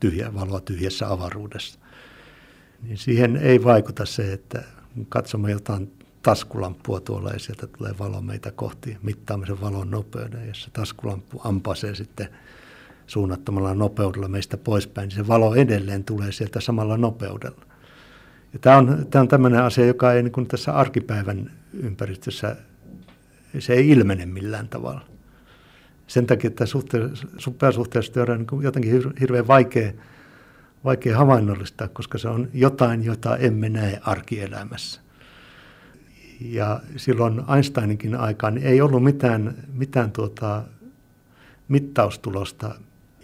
tyhjä, 0.00 0.34
valoa 0.34 0.60
tyhjässä 0.60 1.12
avaruudessa, 1.12 1.78
niin 2.82 2.98
siihen 2.98 3.36
ei 3.36 3.64
vaikuta 3.64 4.06
se, 4.06 4.32
että 4.32 4.62
katsomme 5.08 5.50
jotain 5.50 5.92
taskulampua 6.22 7.00
tuolla 7.00 7.30
ja 7.30 7.38
sieltä 7.38 7.66
tulee 7.66 7.94
valo 7.98 8.20
meitä 8.20 8.50
kohti, 8.50 8.96
mittaamme 9.02 9.46
sen 9.46 9.60
valon 9.60 9.90
nopeuden. 9.90 10.48
Ja 10.48 10.54
se 10.54 10.70
taskulamppu 10.70 11.40
ampasee 11.44 11.94
sitten 11.94 12.28
suunnattomalla 13.06 13.74
nopeudella 13.74 14.28
meistä 14.28 14.56
poispäin, 14.56 15.08
niin 15.08 15.16
se 15.16 15.28
valo 15.28 15.54
edelleen 15.54 16.04
tulee 16.04 16.32
sieltä 16.32 16.60
samalla 16.60 16.96
nopeudella. 16.96 17.64
Ja 18.52 18.58
tämä 18.58 18.76
on, 18.76 19.06
tämä 19.10 19.22
on 19.22 19.28
tämmöinen 19.28 19.62
asia, 19.62 19.86
joka 19.86 20.12
ei 20.12 20.22
niin 20.22 20.46
tässä 20.48 20.72
arkipäivän 20.72 21.50
ympäristössä, 21.72 22.56
se 23.58 23.72
ei 23.72 23.88
ilmene 23.88 24.26
millään 24.26 24.68
tavalla. 24.68 25.00
Sen 26.06 26.26
takia, 26.26 26.48
että 26.48 26.64
supersuhteellisuusteoria 27.38 28.34
on 28.34 28.46
niin 28.50 28.62
jotenkin 28.62 29.02
hirveän 29.20 29.46
vaikea, 29.46 29.92
vaikea 30.84 31.18
havainnollistaa, 31.18 31.88
koska 31.88 32.18
se 32.18 32.28
on 32.28 32.48
jotain, 32.54 33.04
jota 33.04 33.36
emme 33.36 33.68
näe 33.68 34.00
arkielämässä. 34.02 35.00
Ja 36.40 36.80
silloin 36.96 37.42
Einsteininkin 37.54 38.16
aikaan 38.16 38.58
ei 38.58 38.80
ollut 38.80 39.04
mitään, 39.04 39.54
mitään 39.72 40.12
tuota, 40.12 40.62
mittaustulosta, 41.68 42.74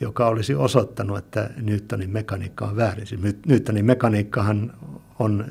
joka 0.01 0.27
olisi 0.27 0.55
osoittanut, 0.55 1.19
että 1.19 1.51
Newtonin 1.63 2.11
mekaniikka 2.11 2.65
on 2.65 2.77
väärin. 2.77 3.07
Siis 3.07 3.21
Newtonin 3.47 3.85
mekaniikkahan 3.85 4.73
on 5.19 5.47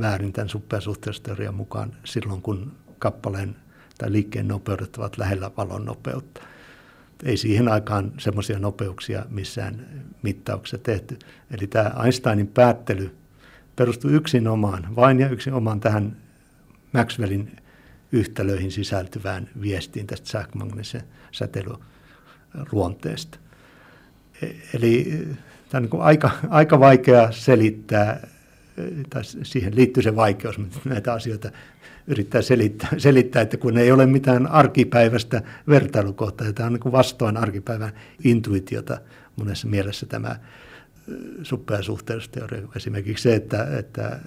väärin 0.00 0.32
tämän 0.32 0.48
supersuhteellisuusteorian 0.48 1.54
mukaan 1.54 1.92
silloin, 2.04 2.42
kun 2.42 2.72
kappaleen 2.98 3.56
tai 3.98 4.12
liikkeen 4.12 4.48
nopeudet 4.48 4.96
ovat 4.96 5.18
lähellä 5.18 5.50
valon 5.56 5.84
nopeutta. 5.84 6.40
Ei 7.22 7.36
siihen 7.36 7.68
aikaan 7.68 8.12
semmoisia 8.18 8.58
nopeuksia 8.58 9.24
missään 9.30 9.86
mittauksessa 10.22 10.78
tehty. 10.78 11.18
Eli 11.50 11.66
tämä 11.66 11.92
Einsteinin 12.04 12.46
päättely 12.46 13.16
perustui 13.76 14.12
yksin 14.12 14.48
omaan, 14.48 14.96
vain 14.96 15.20
ja 15.20 15.28
yksin 15.28 15.54
omaan 15.54 15.80
tähän 15.80 16.16
Maxwellin 16.94 17.56
yhtälöihin 18.12 18.72
sisältyvään 18.72 19.50
viestiin 19.60 20.06
tästä 20.06 20.28
sähkömagneettisen 20.28 21.02
säteilyluonteesta. 21.32 23.38
E, 24.42 24.46
eli 24.74 25.26
tämä 25.68 25.84
on 25.84 25.88
niin 25.92 26.02
aika, 26.02 26.30
aika 26.48 26.80
vaikea 26.80 27.32
selittää, 27.32 28.26
tai 29.10 29.24
siihen 29.24 29.76
liittyy 29.76 30.02
se 30.02 30.16
vaikeus, 30.16 30.58
mutta 30.58 30.80
näitä 30.84 31.12
asioita 31.12 31.50
yrittää 32.06 32.42
selittää, 32.42 32.88
selittää, 32.98 33.42
että 33.42 33.56
kun 33.56 33.78
ei 33.78 33.92
ole 33.92 34.06
mitään 34.06 34.46
arkipäiväistä 34.46 35.42
vertailukohtaa, 35.68 36.46
ja 36.46 36.52
tämä 36.52 36.66
on 36.66 36.72
niin 36.72 36.92
vastoin 36.92 37.36
arkipäivän 37.36 37.92
intuitiota 38.24 39.00
monessa 39.36 39.68
mielessä 39.68 40.06
tämä 40.06 40.36
suppeasuhteellisuusteoria. 41.42 42.68
Esimerkiksi 42.76 43.22
se, 43.22 43.34
että, 43.34 43.78
että 43.78 44.20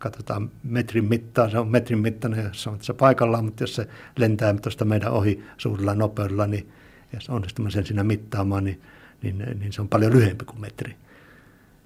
katsotaan 0.00 0.50
metrin 0.62 1.04
mittaa, 1.04 1.50
se 1.50 1.58
on 1.58 1.68
metrin 1.68 1.98
mittainen, 1.98 2.44
jos 2.44 2.66
on 2.66 2.78
tässä 2.78 2.94
paikallaan, 2.94 3.44
mutta 3.44 3.62
jos 3.62 3.74
se 3.74 3.88
lentää 4.16 4.54
tuosta 4.54 4.84
meidän 4.84 5.12
ohi 5.12 5.44
suurella 5.58 5.94
nopeudella, 5.94 6.46
niin 6.46 6.72
jos 7.12 7.30
onnistumme 7.30 7.70
sen 7.70 7.86
siinä 7.86 8.04
mittaamaan, 8.04 8.64
niin, 8.64 8.80
niin, 9.22 9.38
niin 9.38 9.72
se 9.72 9.80
on 9.80 9.88
paljon 9.88 10.12
lyhyempi 10.12 10.44
kuin 10.44 10.60
metri. 10.60 10.96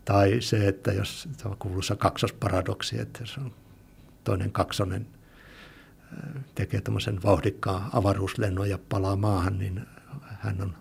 Tai 0.04 0.37
se, 0.40 0.68
että 0.68 0.92
jos 0.92 1.28
se 1.37 1.49
on 1.49 1.56
kuuluisa 1.59 1.97
kaksosparadoksi, 1.97 3.00
että 3.00 3.26
se 3.26 3.40
on 3.40 3.52
toinen 4.25 4.52
kaksonen 4.52 5.06
tekee 6.54 6.80
tämmöisen 6.80 7.23
vauhdikkaan 7.23 7.90
avaruuslennon 7.92 8.71
ja 8.71 8.78
palaa 8.88 9.16
maahan, 9.16 9.59
niin 9.59 9.80
hän 10.23 10.62
on 10.62 10.75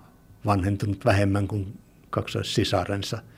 vanhentunut 0.46 1.06
vähemmän 1.06 1.48
kuin 1.48 1.80
kaksoissisarensa– 2.10 3.22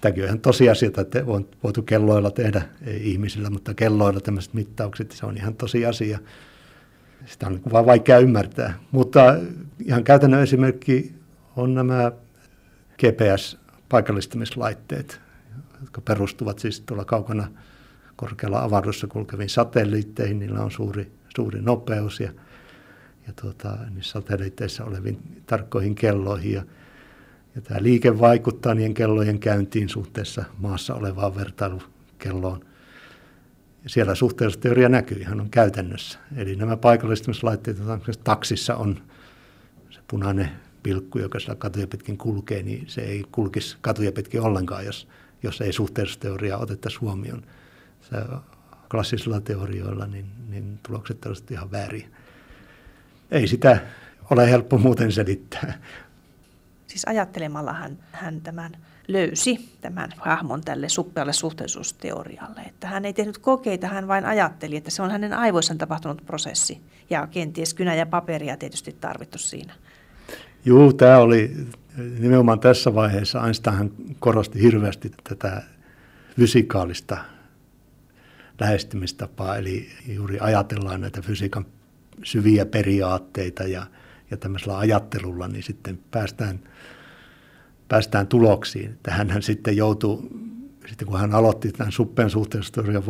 Tämäkin 0.00 0.22
on 0.22 0.26
ihan 0.26 0.40
tosiasia, 0.40 0.90
että 0.98 1.22
on 1.26 1.48
voitu 1.62 1.82
kelloilla 1.82 2.30
tehdä, 2.30 2.62
ihmisillä, 2.86 3.50
mutta 3.50 3.74
kelloilla 3.74 4.20
tämmöiset 4.20 4.54
mittaukset, 4.54 5.12
se 5.12 5.26
on 5.26 5.36
ihan 5.36 5.54
tosiasia. 5.54 6.18
Sitä 7.26 7.46
on 7.46 7.60
vaan 7.72 7.86
vaikea 7.86 8.18
ymmärtää. 8.18 8.74
Mutta 8.90 9.34
ihan 9.84 10.04
käytännön 10.04 10.42
esimerkki 10.42 11.14
on 11.56 11.74
nämä 11.74 12.12
GPS-paikallistamislaitteet, 12.98 15.20
jotka 15.80 16.00
perustuvat 16.00 16.58
siis 16.58 16.80
tuolla 16.80 17.04
kaukana 17.04 17.48
korkealla 18.16 18.62
avaruudessa 18.62 19.06
kulkeviin 19.06 19.48
satelliitteihin. 19.48 20.38
Niillä 20.38 20.60
on 20.60 20.70
suuri, 20.70 21.12
suuri 21.36 21.62
nopeus 21.62 22.20
ja, 22.20 22.32
ja 23.26 23.32
tuota, 23.40 23.78
niissä 23.94 24.12
satelliitteissa 24.12 24.84
oleviin 24.84 25.42
tarkkoihin 25.46 25.94
kelloihin. 25.94 26.52
Ja 26.52 26.62
ja 27.54 27.60
tämä 27.60 27.82
liike 27.82 28.18
vaikuttaa 28.18 28.74
niiden 28.74 28.94
kellojen 28.94 29.38
käyntiin 29.38 29.88
suhteessa 29.88 30.44
maassa 30.58 30.94
olevaan 30.94 31.36
vertailukelloon. 31.36 32.64
Ja 33.84 33.90
siellä 33.90 34.14
suhteellisuusteoria 34.14 34.88
näkyy 34.88 35.18
ihan 35.18 35.40
on 35.40 35.50
käytännössä. 35.50 36.18
Eli 36.36 36.56
nämä 36.56 36.76
paikallistamislaitteet, 36.76 37.78
joita 37.78 37.98
taksissa 38.24 38.76
on 38.76 39.02
se 39.90 40.00
punainen 40.08 40.50
pilkku, 40.82 41.18
joka 41.18 41.38
siellä 41.38 41.58
katuja 41.58 41.86
pitkin 41.86 42.18
kulkee, 42.18 42.62
niin 42.62 42.84
se 42.88 43.00
ei 43.00 43.24
kulkisi 43.32 43.76
katuja 43.80 44.12
pitkin 44.12 44.40
ollenkaan, 44.40 44.86
jos, 44.86 45.08
jos 45.42 45.60
ei 45.60 45.72
suhteellisuusteoriaa 45.72 46.58
otettaisi 46.58 46.98
huomioon. 46.98 47.42
Se 48.00 48.16
klassisilla 48.90 49.40
teorioilla 49.40 50.06
niin, 50.06 50.26
niin 50.48 50.78
tulokset 50.86 51.26
olisivat 51.26 51.50
ihan 51.50 51.70
vääriä. 51.70 52.08
Ei 53.30 53.46
sitä 53.46 53.80
ole 54.30 54.50
helppo 54.50 54.78
muuten 54.78 55.12
selittää. 55.12 55.78
Siis 56.90 57.04
ajattelemalla 57.08 57.72
hän, 57.72 57.98
hän 58.12 58.40
tämän 58.40 58.72
löysi, 59.08 59.76
tämän 59.80 60.10
hahmon 60.18 60.60
tälle 60.60 60.88
suppealle 60.88 61.32
suhteellisuusteorialle. 61.32 62.60
Että 62.60 62.86
hän 62.86 63.04
ei 63.04 63.12
tehnyt 63.12 63.38
kokeita, 63.38 63.86
hän 63.86 64.08
vain 64.08 64.24
ajatteli, 64.24 64.76
että 64.76 64.90
se 64.90 65.02
on 65.02 65.10
hänen 65.10 65.32
aivoissaan 65.32 65.78
tapahtunut 65.78 66.26
prosessi. 66.26 66.80
Ja 67.10 67.26
kenties 67.26 67.74
kynä 67.74 67.94
ja 67.94 68.06
paperia 68.06 68.56
tietysti 68.56 68.96
tarvittu 69.00 69.38
siinä. 69.38 69.74
Joo, 70.64 70.92
tämä 70.92 71.18
oli 71.18 71.56
nimenomaan 72.18 72.60
tässä 72.60 72.94
vaiheessa. 72.94 73.44
Einstein 73.44 74.14
korosti 74.18 74.62
hirveästi 74.62 75.10
tätä 75.28 75.62
fysikaalista 76.36 77.16
lähestymistapaa, 78.60 79.56
eli 79.56 79.88
juuri 80.08 80.38
ajatellaan 80.40 81.00
näitä 81.00 81.22
fysiikan 81.22 81.66
syviä 82.22 82.66
periaatteita 82.66 83.62
ja, 83.62 83.86
ja 84.30 84.36
tämmöisellä 84.36 84.78
ajattelulla, 84.78 85.48
niin 85.48 85.62
sitten 85.62 85.98
päästään 86.10 86.60
päästään 87.90 88.26
tuloksiin. 88.26 88.90
Että 88.90 89.10
hän 89.10 89.42
sitten 89.42 89.76
joutui, 89.76 90.22
sitten 90.86 91.08
kun 91.08 91.20
hän 91.20 91.34
aloitti 91.34 91.72
tämän 91.72 91.92
suppeen 91.92 92.30
suhteellisuusteorian 92.30 93.02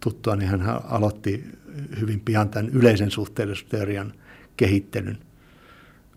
tuttua, 0.00 0.36
niin 0.36 0.48
hän 0.48 0.80
aloitti 0.84 1.44
hyvin 2.00 2.20
pian 2.20 2.48
tämän 2.48 2.68
yleisen 2.68 3.10
suhteellisuusteorian 3.10 4.12
kehittelyn, 4.56 5.18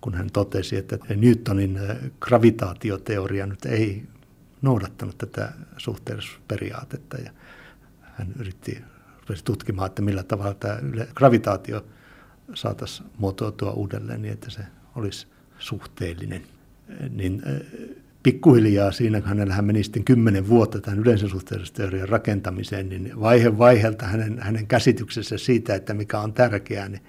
kun 0.02 0.14
hän 0.14 0.30
totesi, 0.34 0.78
että 0.78 0.98
Newtonin 1.16 1.80
gravitaatioteoria 2.20 3.46
nyt 3.46 3.66
ei 3.66 4.04
noudattanut 4.62 5.18
tätä 5.18 5.52
suhteellisuusperiaatetta. 5.78 7.18
Ja 7.18 7.32
hän 8.02 8.34
yritti 8.40 8.82
tutkimaan, 9.44 9.88
että 9.88 10.02
millä 10.02 10.24
tavalla 10.24 10.54
tämä 10.54 10.80
gravitaatio 11.16 11.86
saataisiin 12.54 13.10
muotoutua 13.18 13.72
uudelleen 13.72 14.22
niin, 14.22 14.34
että 14.34 14.50
se 14.50 14.62
olisi 14.96 15.28
suhteellinen. 15.60 16.42
Niin 17.10 17.42
pikkuhiljaa 18.24 18.92
siinä, 18.92 19.22
kun 19.22 19.30
hänellä 19.30 19.62
meni 19.62 19.84
sitten 19.84 20.04
kymmenen 20.04 20.48
vuotta 20.48 20.82
tämän 20.82 21.00
yleisen 21.00 21.30
suhteellisuusteorian 21.30 22.10
rakentamiseen, 22.10 22.90
niin 22.90 23.20
vaihe 23.20 23.58
vaiheelta 23.58 24.06
hänen, 24.06 24.40
hänen 24.40 24.68
käsityksensä 24.68 25.38
siitä, 25.38 25.76
että 25.76 25.94
mikä 25.94 26.20
on 26.20 26.34
tärkeää, 26.34 26.90
niin, 26.90 27.02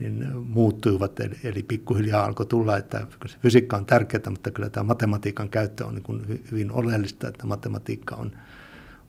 niin 0.00 0.36
muuttuivat. 0.36 1.20
Eli, 1.20 1.36
eli 1.44 1.62
pikkuhiljaa 1.62 2.24
alkoi 2.24 2.46
tulla, 2.46 2.76
että 2.76 3.06
se 3.26 3.38
fysiikka 3.38 3.76
on 3.76 3.86
tärkeää, 3.86 4.30
mutta 4.30 4.50
kyllä 4.50 4.70
tämä 4.70 4.84
matematiikan 4.84 5.48
käyttö 5.48 5.86
on 5.86 5.94
niin 5.94 6.02
kuin 6.02 6.42
hyvin 6.50 6.70
oleellista, 6.72 7.28
että 7.28 7.46
matematiikka 7.46 8.16
on, 8.16 8.32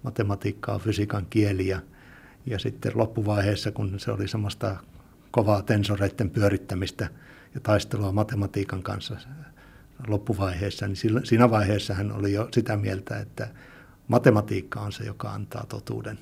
matematiikka 0.03 0.73
on 0.73 0.79
fysiikan 0.79 1.27
kieli 1.29 1.67
ja, 1.67 1.79
ja 2.45 2.59
sitten 2.59 2.91
loppuvaiheessa, 2.95 3.71
kun 3.71 3.99
se 3.99 4.11
oli 4.11 4.27
semmoista 4.27 4.77
kovaa 5.35 5.61
tensoreiden 5.61 6.29
pyörittämistä 6.29 7.09
ja 7.53 7.59
taistelua 7.59 8.11
matematiikan 8.11 8.83
kanssa 8.83 9.17
loppuvaiheessa, 10.07 10.87
niin 10.87 10.97
siinä 11.23 11.49
vaiheessa 11.49 11.93
hän 11.93 12.11
oli 12.11 12.33
jo 12.33 12.47
sitä 12.53 12.77
mieltä, 12.77 13.19
että 13.19 13.47
matematiikka 14.07 14.79
on 14.79 14.91
se, 14.91 15.03
joka 15.03 15.31
antaa 15.31 15.65
totuuden. 15.69 16.19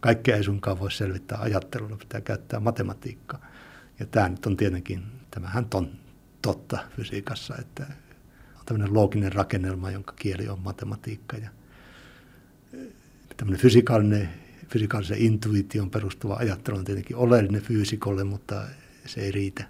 Kaikkea 0.00 0.36
ei 0.36 0.44
sunkaan 0.44 0.80
voi 0.80 0.92
selvittää 0.92 1.38
ajattelulla, 1.38 1.96
pitää 1.96 2.20
käyttää 2.20 2.60
matematiikkaa. 2.60 3.46
Ja 4.00 4.06
tämä 4.06 4.28
nyt 4.28 4.46
on 4.46 4.56
tietenkin, 4.56 5.02
tämähän 5.30 5.66
on 5.74 5.90
totta 6.42 6.78
fysiikassa, 6.96 7.54
että 7.58 7.86
on 8.58 8.64
tämmöinen 8.66 8.94
looginen 8.94 9.32
rakennelma, 9.32 9.90
jonka 9.90 10.12
kieli 10.12 10.48
on 10.48 10.60
matematiikka. 10.60 11.36
Ja 11.36 11.48
tämmöinen 13.36 13.60
fysikaalinen, 13.60 14.43
fysikaalisen 14.74 15.18
intuition 15.18 15.90
perustuva 15.90 16.34
ajattelu 16.34 16.76
on 16.76 16.84
tietenkin 16.84 17.16
oleellinen 17.16 17.62
fyysikolle, 17.62 18.24
mutta 18.24 18.62
se 19.06 19.20
ei 19.20 19.32
riitä 19.32 19.64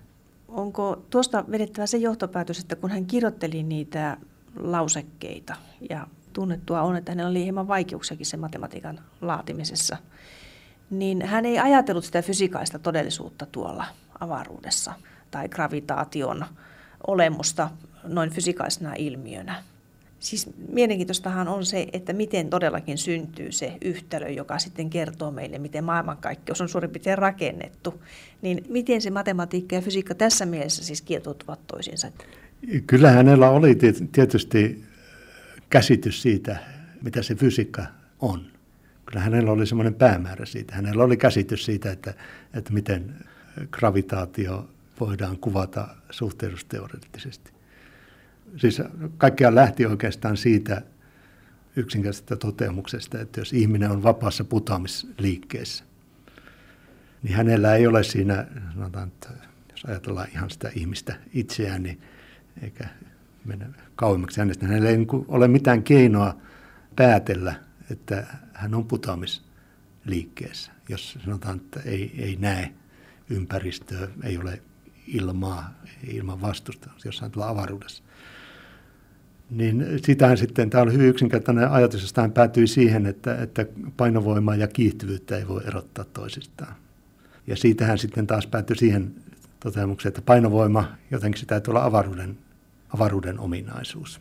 onko 0.55 1.03
tuosta 1.11 1.45
vedettävä 1.51 1.87
se 1.87 1.97
johtopäätös, 1.97 2.59
että 2.59 2.77
kun 2.77 2.91
hän 2.91 3.07
kirjoitteli 3.07 3.63
niitä 3.63 4.17
lausekkeita 4.57 5.57
ja 5.91 6.07
tunnettua 6.33 6.83
on, 6.83 6.97
että 6.97 7.13
hänellä 7.13 7.31
oli 7.31 7.45
hieman 7.45 7.69
vaikeuksiakin 7.69 8.27
sen 8.27 8.41
matematiikan 8.41 9.01
laatimisessa, 9.21 9.97
niin 10.91 11.23
hän 11.23 11.45
ei 11.45 11.59
ajatellut 11.59 12.05
sitä 12.05 12.23
fysikaista 12.23 12.79
todellisuutta 12.79 13.47
tuolla 13.47 13.85
avaruudessa 14.21 14.93
tai 15.31 15.49
gravitaation 15.49 16.45
olemusta 17.07 17.71
noin 18.05 18.31
fysikaisena 18.31 18.95
ilmiönä. 18.99 19.63
Siis 20.25 20.51
mielenkiintoistahan 20.73 21.49
on 21.49 21.67
se, 21.67 21.87
että 21.93 22.13
miten 22.13 22.51
todellakin 22.51 22.99
syntyy 22.99 23.53
se 23.53 23.77
yhtälö, 23.83 24.29
joka 24.29 24.59
sitten 24.59 24.91
kertoo 24.91 25.31
meille, 25.31 25.59
miten 25.59 25.85
maailmankaikkeus 25.85 26.61
on 26.61 26.69
suurin 26.69 26.91
piirtein 26.91 27.19
rakennettu. 27.19 28.03
Niin 28.43 28.65
miten 28.69 29.03
se 29.03 29.11
matematiikka 29.11 29.75
ja 29.75 29.81
fysiikka 29.81 30.15
tässä 30.15 30.47
mielessä 30.47 30.85
siis 30.85 31.03
kietoutuvat 31.03 31.67
toisiinsa? 31.67 32.13
Kyllä 32.87 33.11
hänellä 33.11 33.51
oli 33.51 33.79
tietysti 34.13 34.85
käsitys 35.71 36.23
siitä, 36.23 36.57
mitä 37.03 37.23
se 37.23 37.35
fysiikka 37.35 37.87
on. 38.21 38.47
Kyllä 39.07 39.21
hänellä 39.21 39.53
oli 39.53 39.67
semmoinen 39.67 39.95
päämäärä 39.95 40.47
siitä. 40.47 40.75
Hänellä 40.75 41.05
oli 41.05 41.17
käsitys 41.17 41.65
siitä, 41.65 41.93
että, 41.93 42.15
että 42.55 42.73
miten 42.73 43.15
gravitaatio 43.71 44.69
voidaan 45.01 45.39
kuvata 45.39 45.89
suhteellisuusteoreettisesti 46.11 47.54
siis 48.57 48.83
kaikkiaan 49.19 49.55
lähti 49.55 49.87
oikeastaan 49.87 50.37
siitä 50.37 50.83
yksinkertaisesta 51.77 52.37
toteamuksesta, 52.37 53.21
että 53.21 53.41
jos 53.41 53.53
ihminen 53.53 53.91
on 53.91 54.03
vapaassa 54.03 54.45
putoamisliikkeessä, 54.45 55.85
niin 57.23 57.35
hänellä 57.35 57.75
ei 57.77 57.87
ole 57.87 58.03
siinä, 58.03 58.47
sanotaan, 58.75 59.09
että 59.09 59.29
jos 59.71 59.85
ajatellaan 59.85 60.29
ihan 60.33 60.51
sitä 60.51 60.71
ihmistä 60.75 61.17
itseään, 61.33 61.83
niin 61.83 62.01
eikä 62.63 62.89
mennä 63.45 63.67
kauemmaksi 63.97 64.41
hänestä, 64.41 64.67
hänellä 64.67 64.89
ei 64.91 64.97
niin 64.97 65.25
ole 65.29 65.49
mitään 65.49 65.83
keinoa 65.83 66.37
päätellä, 66.97 67.55
että 67.91 68.27
hän 68.53 68.75
on 68.75 68.85
putoamisliikkeessä, 68.85 70.73
jos 70.89 71.19
sanotaan, 71.25 71.57
että 71.57 71.81
ei, 71.81 72.15
ei 72.19 72.37
näe 72.37 72.73
ympäristöä, 73.31 74.09
ei 74.23 74.39
ole 74.39 74.63
ilmaa, 75.07 75.75
ilman 76.09 76.41
vastusta 76.41 76.91
jossain 77.05 77.33
tuolla 77.33 77.51
avaruudessa 77.51 78.05
niin 79.51 79.87
sitähän 80.07 80.39
sitten, 80.39 80.71
tämä 80.71 80.83
oli 80.83 80.93
hyvin 80.93 81.09
yksinkertainen 81.09 81.71
ajatus, 81.71 82.03
josta 82.03 82.21
hän 82.21 82.33
päätyi 82.33 82.67
siihen, 82.67 83.07
että, 83.07 83.43
että 83.43 83.67
painovoimaa 83.97 84.55
ja 84.57 84.69
kiihtyvyyttä 84.69 85.37
ei 85.37 85.49
voi 85.49 85.63
erottaa 85.67 86.05
toisistaan. 86.05 86.75
Ja 87.47 87.57
siitähän 87.57 87.99
sitten 87.99 88.27
taas 88.27 88.47
päätyi 88.47 88.77
siihen 88.77 89.15
toteamukseen, 89.61 90.11
että 90.11 90.23
painovoima, 90.23 90.85
jotenkin 91.11 91.41
sitä 91.41 91.49
täytyy 91.49 91.73
olla 91.73 91.85
avaruuden, 91.85 92.39
avaruuden 92.95 93.39
ominaisuus. 93.39 94.21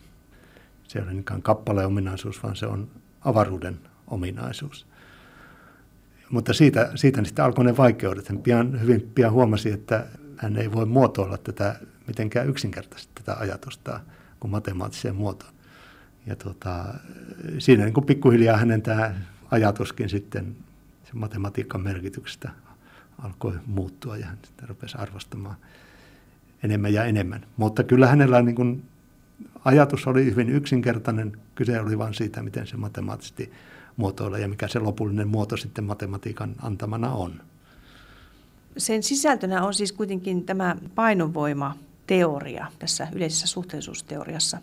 Se 0.88 0.98
ei 0.98 1.02
ole 1.04 1.12
niinkään 1.12 1.42
kappaleen 1.42 1.86
ominaisuus, 1.86 2.42
vaan 2.42 2.56
se 2.56 2.66
on 2.66 2.88
avaruuden 3.20 3.78
ominaisuus. 4.06 4.86
Mutta 6.30 6.52
siitä, 6.52 6.90
siitä 6.94 7.24
sitten 7.24 7.44
alkoi 7.44 7.64
ne 7.64 7.76
vaikeudet. 7.76 8.28
Hän 8.28 8.38
pian, 8.38 8.80
hyvin 8.80 9.10
pian 9.14 9.32
huomasi, 9.32 9.72
että 9.72 10.06
hän 10.36 10.56
ei 10.56 10.72
voi 10.72 10.86
muotoilla 10.86 11.38
tätä 11.38 11.76
mitenkään 12.06 12.48
yksinkertaisesti 12.48 13.12
tätä 13.14 13.38
ajatusta 13.38 14.00
kuin 14.44 14.50
matemaattiseen 14.50 15.16
muotoon. 15.16 15.52
Ja 16.26 16.36
tota, 16.36 16.84
siinä 17.58 17.84
niin 17.84 17.94
kuin 17.94 18.06
pikkuhiljaa 18.06 18.56
hänen 18.56 18.82
tämä 18.82 19.14
ajatuskin 19.50 20.08
sitten 20.08 20.56
sen 21.04 21.18
matematiikan 21.18 21.80
merkityksestä 21.80 22.50
alkoi 23.18 23.52
muuttua 23.66 24.16
ja 24.16 24.26
hän 24.26 24.38
sitten 24.44 24.68
rupesi 24.68 24.98
arvostamaan 24.98 25.56
enemmän 26.62 26.92
ja 26.92 27.04
enemmän. 27.04 27.46
Mutta 27.56 27.84
kyllä 27.84 28.06
hänellä 28.06 28.42
niin 28.42 28.54
kuin 28.54 28.84
ajatus 29.64 30.06
oli 30.06 30.24
hyvin 30.24 30.48
yksinkertainen. 30.48 31.32
Kyse 31.54 31.80
oli 31.80 31.98
vain 31.98 32.14
siitä, 32.14 32.42
miten 32.42 32.66
se 32.66 32.76
matemaattisesti 32.76 33.52
muotoilla 33.96 34.38
ja 34.38 34.48
mikä 34.48 34.68
se 34.68 34.78
lopullinen 34.78 35.28
muoto 35.28 35.56
sitten 35.56 35.84
matematiikan 35.84 36.54
antamana 36.62 37.10
on. 37.10 37.40
Sen 38.76 39.02
sisältönä 39.02 39.62
on 39.62 39.74
siis 39.74 39.92
kuitenkin 39.92 40.44
tämä 40.44 40.76
painovoima 40.94 41.76
teoria 42.06 42.66
tässä 42.78 43.08
yleisessä 43.12 43.46
suhteellisuusteoriassa. 43.46 44.58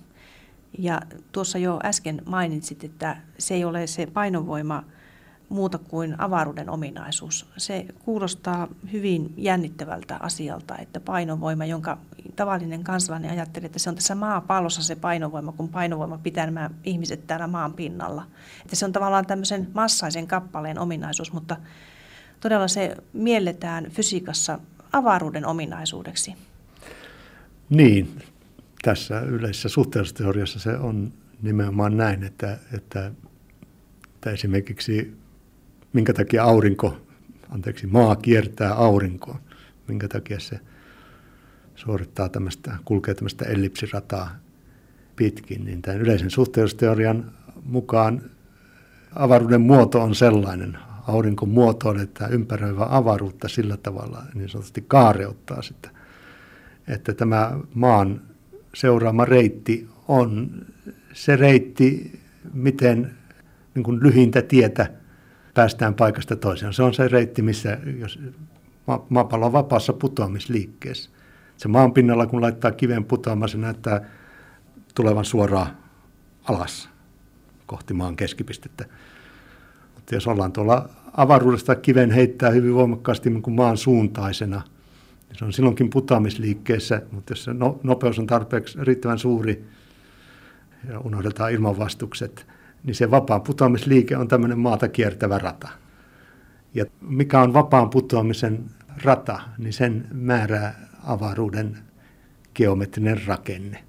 Ja 0.78 1.02
tuossa 1.32 1.58
jo 1.58 1.80
äsken 1.84 2.22
mainitsit, 2.26 2.84
että 2.84 3.18
se 3.38 3.54
ei 3.54 3.66
ole 3.66 3.88
se 3.88 4.06
painovoima 4.06 4.84
muuta 5.50 5.78
kuin 5.78 6.22
avaruuden 6.22 6.70
ominaisuus. 6.70 7.46
Se 7.58 7.86
kuulostaa 8.06 8.68
hyvin 8.92 9.34
jännittävältä 9.38 10.18
asialta, 10.20 10.78
että 10.78 11.00
painovoima, 11.00 11.66
jonka 11.66 11.98
tavallinen 12.36 12.84
kansalainen 12.84 13.32
ajattelee, 13.32 13.66
että 13.66 13.80
se 13.80 13.90
on 13.90 13.96
tässä 13.96 14.16
maapallossa 14.16 14.84
se 14.84 14.96
painovoima, 14.96 15.52
kun 15.52 15.70
painovoima 15.70 16.18
pitää 16.18 16.46
nämä 16.46 16.70
ihmiset 16.84 17.28
täällä 17.28 17.48
maan 17.48 17.74
pinnalla. 17.74 18.24
Että 18.62 18.76
se 18.76 18.86
on 18.86 18.92
tavallaan 18.92 19.26
tämmöisen 19.26 19.68
massaisen 19.74 20.28
kappaleen 20.28 20.80
ominaisuus, 20.80 21.34
mutta 21.34 21.58
todella 22.40 22.68
se 22.68 22.98
mielletään 23.14 23.92
fysiikassa 23.92 24.60
avaruuden 24.94 25.46
ominaisuudeksi. 25.46 26.36
Niin, 27.72 28.20
tässä 28.82 29.20
yleisessä 29.20 29.70
suhteellisuusteoriassa 29.70 30.60
se 30.60 30.78
on 30.78 31.14
nimenomaan 31.42 31.98
näin, 31.98 32.24
että, 32.24 32.58
että, 32.74 33.12
että 34.16 34.32
esimerkiksi 34.32 35.18
minkä 35.94 36.14
takia 36.14 36.44
aurinko, 36.44 36.98
anteeksi, 37.50 37.88
maa 37.88 38.16
kiertää 38.16 38.74
aurinkoa, 38.74 39.40
minkä 39.88 40.08
takia 40.08 40.40
se 40.40 40.60
suorittaa 41.76 42.30
tämmöistä, 42.30 42.78
kulkee 42.86 43.14
tämmöistä 43.14 43.46
ellipsirataa 43.46 44.36
pitkin, 45.16 45.66
niin 45.66 45.82
tämän 45.82 46.02
yleisen 46.02 46.30
suhteellisuusteorian 46.30 47.32
mukaan 47.64 48.22
avaruuden 49.16 49.62
muoto 49.62 50.02
on 50.02 50.16
sellainen, 50.16 50.78
aurinko 51.08 51.46
muotoiletaan 51.46 52.34
ympäröivä 52.34 52.88
avaruutta 52.90 53.48
sillä 53.48 53.78
tavalla, 53.78 54.24
niin 54.34 54.50
sanotusti 54.50 54.86
kaareuttaa 54.88 55.62
sitä 55.62 56.01
että 56.88 57.14
tämä 57.14 57.52
maan 57.74 58.22
seuraama 58.74 59.26
reitti 59.26 59.90
on 60.08 60.50
se 61.14 61.36
reitti, 61.36 62.20
miten 62.54 63.12
niin 63.76 63.84
kuin 63.84 64.04
lyhintä 64.04 64.42
tietä 64.42 64.92
päästään 65.54 65.94
paikasta 65.94 66.36
toiseen. 66.36 66.74
Se 66.74 66.84
on 66.84 66.94
se 66.94 67.08
reitti, 67.08 67.42
missä 67.42 67.78
jos 68.00 68.20
maapallo 69.10 69.46
on 69.46 69.54
vapaassa 69.54 69.94
putoamisliikkeessä. 69.94 71.10
Se 71.58 71.68
maan 71.68 71.94
pinnalla, 71.94 72.28
kun 72.28 72.42
laittaa 72.42 72.72
kiven 72.72 73.06
putoamaan, 73.06 73.50
se 73.50 73.58
näyttää 73.58 74.02
tulevan 74.96 75.26
suoraan 75.26 75.78
alas 76.44 76.90
kohti 77.66 77.94
maan 77.94 78.16
keskipistettä. 78.16 78.86
Mutta 79.96 80.16
jos 80.16 80.28
ollaan 80.28 80.52
tuolla 80.52 80.90
avaruudesta 81.18 81.76
kiven 81.76 82.12
heittää 82.12 82.50
hyvin 82.50 82.74
voimakkaasti 82.74 83.30
niin 83.30 83.42
kuin 83.42 83.56
maan 83.56 83.78
suuntaisena, 83.78 84.62
se 85.34 85.46
on 85.46 85.54
silloinkin 85.54 85.90
putoamisliikkeessä, 85.90 87.02
mutta 87.12 87.32
jos 87.32 87.44
se 87.44 87.54
no, 87.54 87.80
nopeus 87.84 88.20
on 88.20 88.28
tarpeeksi 88.28 88.78
riittävän 88.82 89.20
suuri 89.20 89.66
ja 90.90 91.00
unohdetaan 91.00 91.52
ilmanvastukset, 91.52 92.48
niin 92.84 92.96
se 92.96 93.12
vapaan 93.12 93.42
putoamisliike 93.42 94.18
on 94.18 94.28
tämmöinen 94.28 94.60
maata 94.60 94.88
kiertävä 94.88 95.38
rata. 95.38 95.70
Ja 96.74 96.86
mikä 97.02 97.42
on 97.42 97.54
vapaan 97.54 97.90
putoamisen 97.90 98.66
rata, 99.04 99.40
niin 99.58 99.74
sen 99.74 100.08
määrää 100.12 100.88
avaruuden 101.04 101.78
geometrinen 102.56 103.22
rakenne. 103.28 103.84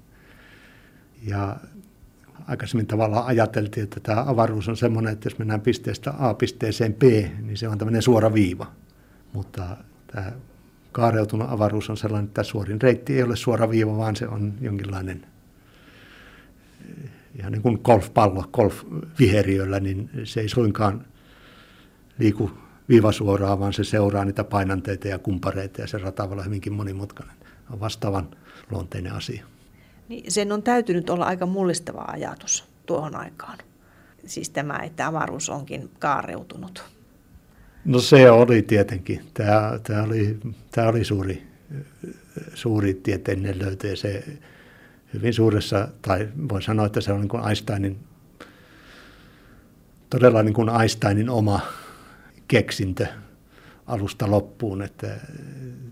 Ja 1.27 1.57
aikaisemmin 2.47 2.87
tavallaan 2.87 3.25
ajateltiin, 3.25 3.83
että 3.83 3.99
tämä 3.99 4.23
avaruus 4.27 4.69
on 4.69 4.77
semmoinen, 4.77 5.13
että 5.13 5.27
jos 5.27 5.37
mennään 5.39 5.61
pisteestä 5.61 6.13
A 6.19 6.33
pisteeseen 6.33 6.93
B, 6.93 7.03
niin 7.41 7.57
se 7.57 7.67
on 7.67 7.77
tämmöinen 7.77 8.01
suora 8.01 8.33
viiva. 8.33 8.71
Mutta 9.33 9.77
tämä 10.07 10.31
kaareutunut 10.93 11.51
avaruus 11.51 11.89
on 11.89 11.97
sellainen, 11.97 12.27
että 12.27 12.43
suorin 12.43 12.81
reitti 12.81 13.15
ei 13.15 13.23
ole 13.23 13.35
suora 13.35 13.69
viiva, 13.69 13.97
vaan 13.97 14.15
se 14.15 14.27
on 14.27 14.53
jonkinlainen 14.61 15.25
ihan 17.39 17.51
niin 17.51 17.61
kuin 17.61 17.79
golfpallo, 17.83 18.43
golfviheriöllä, 18.53 19.79
niin 19.79 20.09
se 20.23 20.41
ei 20.41 20.49
suinkaan 20.49 21.05
liiku 22.19 22.51
viivasuoraan, 22.89 23.59
vaan 23.59 23.73
se 23.73 23.83
seuraa 23.83 24.25
niitä 24.25 24.43
painanteita 24.43 25.07
ja 25.07 25.19
kumpareita 25.19 25.81
ja 25.81 25.87
se 25.87 25.97
rata 25.97 26.23
olla 26.23 26.43
hyvinkin 26.43 26.73
monimutkainen. 26.73 27.35
On 27.71 27.79
vastaavan 27.79 28.27
luonteinen 28.71 29.13
asia. 29.13 29.45
Niin 30.09 30.31
sen 30.31 30.51
on 30.51 30.63
täytynyt 30.63 31.09
olla 31.09 31.25
aika 31.25 31.45
mullistava 31.45 32.05
ajatus 32.07 32.65
tuohon 32.85 33.15
aikaan. 33.15 33.57
Siis 34.25 34.49
tämä, 34.49 34.77
että 34.77 35.07
avaruus 35.07 35.49
onkin 35.49 35.89
kaareutunut. 35.99 36.92
No 37.85 37.99
se 37.99 38.31
oli 38.31 38.61
tietenkin. 38.61 39.21
Tämä, 39.33 39.79
tämä, 39.83 40.03
oli, 40.03 40.39
tämä 40.71 40.87
oli 40.87 41.03
suuri, 41.03 41.43
suuri 42.53 42.93
tieteellinen 42.93 43.59
löytö 43.59 43.87
ja 43.87 43.95
se 43.95 44.23
hyvin 45.13 45.33
suuressa, 45.33 45.87
tai 46.01 46.29
voi 46.49 46.61
sanoa, 46.61 46.85
että 46.85 47.01
se 47.01 47.13
on 47.13 47.21
niin 47.21 47.29
kuin 47.29 47.47
Einsteinin, 47.47 47.99
todella 50.09 50.43
niin 50.43 50.53
kuin 50.53 50.69
Einsteinin 50.81 51.29
oma 51.29 51.61
keksintö 52.47 53.07
alusta 53.85 54.31
loppuun, 54.31 54.81
että 54.81 55.19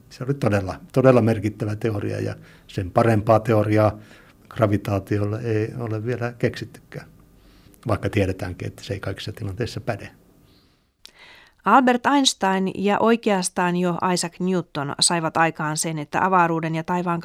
se 0.10 0.24
oli 0.24 0.34
todella, 0.34 0.80
todella 0.94 1.22
merkittävä 1.22 1.76
teoria 1.76 2.22
ja 2.22 2.36
sen 2.68 2.92
parempaa 2.92 3.40
teoriaa 3.40 4.00
gravitaatiolle 4.50 5.42
ei 5.42 5.74
ole 5.78 6.06
vielä 6.06 6.34
keksittykään, 6.40 7.08
vaikka 7.88 8.10
tiedetäänkin, 8.10 8.68
että 8.68 8.84
se 8.84 8.94
ei 8.94 9.00
kaikissa 9.00 9.32
tilanteissa 9.32 9.82
päde. 9.82 10.21
Albert 11.66 12.06
Einstein 12.06 12.72
ja 12.76 13.00
oikeastaan 13.00 13.76
jo 13.76 13.98
Isaac 14.14 14.40
Newton 14.40 14.96
saivat 15.00 15.38
aikaan 15.38 15.78
sen, 15.78 16.00
että 16.00 16.26
avaruuden 16.26 16.76
ja 16.76 16.84
taivaan 16.84 17.22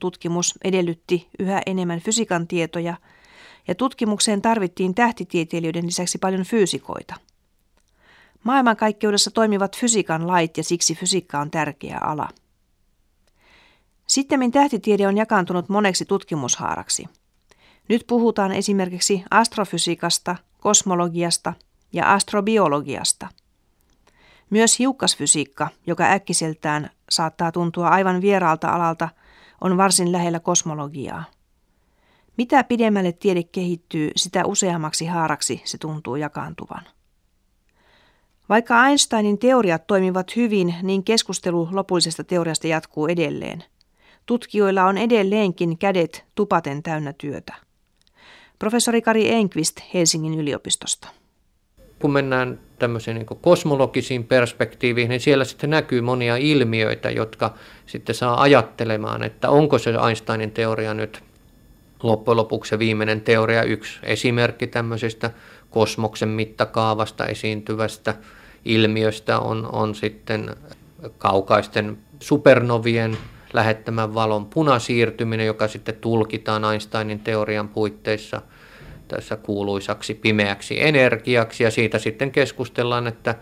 tutkimus 0.00 0.54
edellytti 0.64 1.28
yhä 1.38 1.62
enemmän 1.66 2.00
fysiikan 2.00 2.46
tietoja, 2.46 2.96
ja 3.68 3.74
tutkimukseen 3.74 4.42
tarvittiin 4.42 4.94
tähtitieteilijöiden 4.94 5.86
lisäksi 5.86 6.18
paljon 6.18 6.42
fyysikoita. 6.42 7.14
Maailmankaikkeudessa 8.44 9.30
toimivat 9.30 9.76
fysiikan 9.76 10.26
lait 10.26 10.56
ja 10.56 10.64
siksi 10.64 10.94
fysiikka 10.94 11.38
on 11.40 11.50
tärkeä 11.50 11.98
ala. 11.98 12.28
Sittemmin 14.06 14.52
tähtitiede 14.52 15.08
on 15.08 15.16
jakaantunut 15.16 15.68
moneksi 15.68 16.04
tutkimushaaraksi. 16.04 17.08
Nyt 17.88 18.04
puhutaan 18.06 18.52
esimerkiksi 18.52 19.24
astrofysiikasta, 19.30 20.36
kosmologiasta 20.58 21.54
ja 21.92 22.12
astrobiologiasta– 22.12 23.28
myös 24.50 24.78
hiukkasfysiikka, 24.78 25.68
joka 25.86 26.04
äkkiseltään 26.04 26.90
saattaa 27.10 27.52
tuntua 27.52 27.88
aivan 27.88 28.20
vieraalta 28.20 28.68
alalta, 28.68 29.08
on 29.60 29.76
varsin 29.76 30.12
lähellä 30.12 30.40
kosmologiaa. 30.40 31.24
Mitä 32.36 32.64
pidemmälle 32.64 33.12
tiede 33.12 33.42
kehittyy, 33.42 34.10
sitä 34.16 34.46
useammaksi 34.46 35.06
haaraksi 35.06 35.62
se 35.64 35.78
tuntuu 35.78 36.16
jakaantuvan. 36.16 36.82
Vaikka 38.48 38.86
Einsteinin 38.86 39.38
teoriat 39.38 39.86
toimivat 39.86 40.36
hyvin, 40.36 40.74
niin 40.82 41.04
keskustelu 41.04 41.68
lopullisesta 41.72 42.24
teoriasta 42.24 42.66
jatkuu 42.66 43.06
edelleen. 43.06 43.64
Tutkijoilla 44.26 44.84
on 44.84 44.98
edelleenkin 44.98 45.78
kädet 45.78 46.24
tupaten 46.34 46.82
täynnä 46.82 47.12
työtä. 47.12 47.54
Professori 48.58 49.02
Kari 49.02 49.30
Enqvist 49.30 49.80
Helsingin 49.94 50.34
yliopistosta 50.34 51.08
kun 51.98 52.12
mennään 52.12 52.60
tämmöisiin 52.78 53.14
niin 53.14 53.26
kosmologisiin 53.40 54.24
perspektiiviin, 54.24 55.08
niin 55.08 55.20
siellä 55.20 55.44
sitten 55.44 55.70
näkyy 55.70 56.00
monia 56.00 56.36
ilmiöitä, 56.36 57.10
jotka 57.10 57.54
sitten 57.86 58.14
saa 58.14 58.42
ajattelemaan, 58.42 59.22
että 59.22 59.50
onko 59.50 59.78
se 59.78 59.94
Einsteinin 60.08 60.50
teoria 60.50 60.94
nyt 60.94 61.22
loppujen 62.02 62.36
lopuksi 62.36 62.68
se 62.68 62.78
viimeinen 62.78 63.20
teoria, 63.20 63.62
yksi 63.62 63.98
esimerkki 64.02 64.66
tämmöisestä 64.66 65.30
kosmoksen 65.70 66.28
mittakaavasta 66.28 67.26
esiintyvästä 67.26 68.14
ilmiöstä 68.64 69.38
on, 69.38 69.68
on 69.72 69.94
sitten 69.94 70.56
kaukaisten 71.18 71.98
supernovien 72.20 73.18
lähettämän 73.52 74.14
valon 74.14 74.46
punasiirtyminen, 74.46 75.46
joka 75.46 75.68
sitten 75.68 75.94
tulkitaan 75.94 76.64
Einsteinin 76.64 77.20
teorian 77.20 77.68
puitteissa– 77.68 78.42
tässä 79.08 79.36
kuuluisaksi 79.36 80.14
pimeäksi 80.14 80.82
energiaksi 80.82 81.64
ja 81.64 81.70
siitä 81.70 81.98
sitten 81.98 82.30
keskustellaan, 82.30 83.06
että 83.06 83.34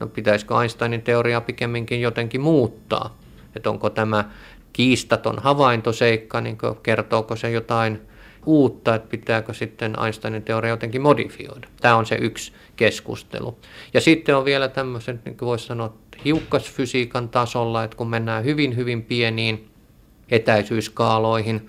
no 0.00 0.06
pitäisikö 0.06 0.54
Einsteinin 0.60 1.02
teoriaa 1.02 1.40
pikemminkin 1.40 2.00
jotenkin 2.00 2.40
muuttaa, 2.40 3.18
että 3.56 3.70
onko 3.70 3.90
tämä 3.90 4.30
kiistaton 4.72 5.38
havaintoseikka, 5.38 6.40
niin 6.40 6.58
kertooko 6.82 7.36
se 7.36 7.50
jotain 7.50 8.00
uutta, 8.46 8.94
että 8.94 9.08
pitääkö 9.08 9.54
sitten 9.54 9.96
Einsteinin 10.04 10.42
teoria 10.42 10.70
jotenkin 10.70 11.02
modifioida. 11.02 11.68
Tämä 11.80 11.96
on 11.96 12.06
se 12.06 12.14
yksi 12.14 12.52
keskustelu. 12.76 13.58
Ja 13.94 14.00
sitten 14.00 14.36
on 14.36 14.44
vielä 14.44 14.68
tämmöiset, 14.68 15.24
niin 15.24 15.36
kuin 15.36 15.46
voisi 15.46 15.66
sanoa, 15.66 15.94
hiukkasfysiikan 16.24 17.28
tasolla, 17.28 17.84
että 17.84 17.96
kun 17.96 18.10
mennään 18.10 18.44
hyvin, 18.44 18.76
hyvin 18.76 19.02
pieniin 19.02 19.70
etäisyyskaaloihin, 20.30 21.68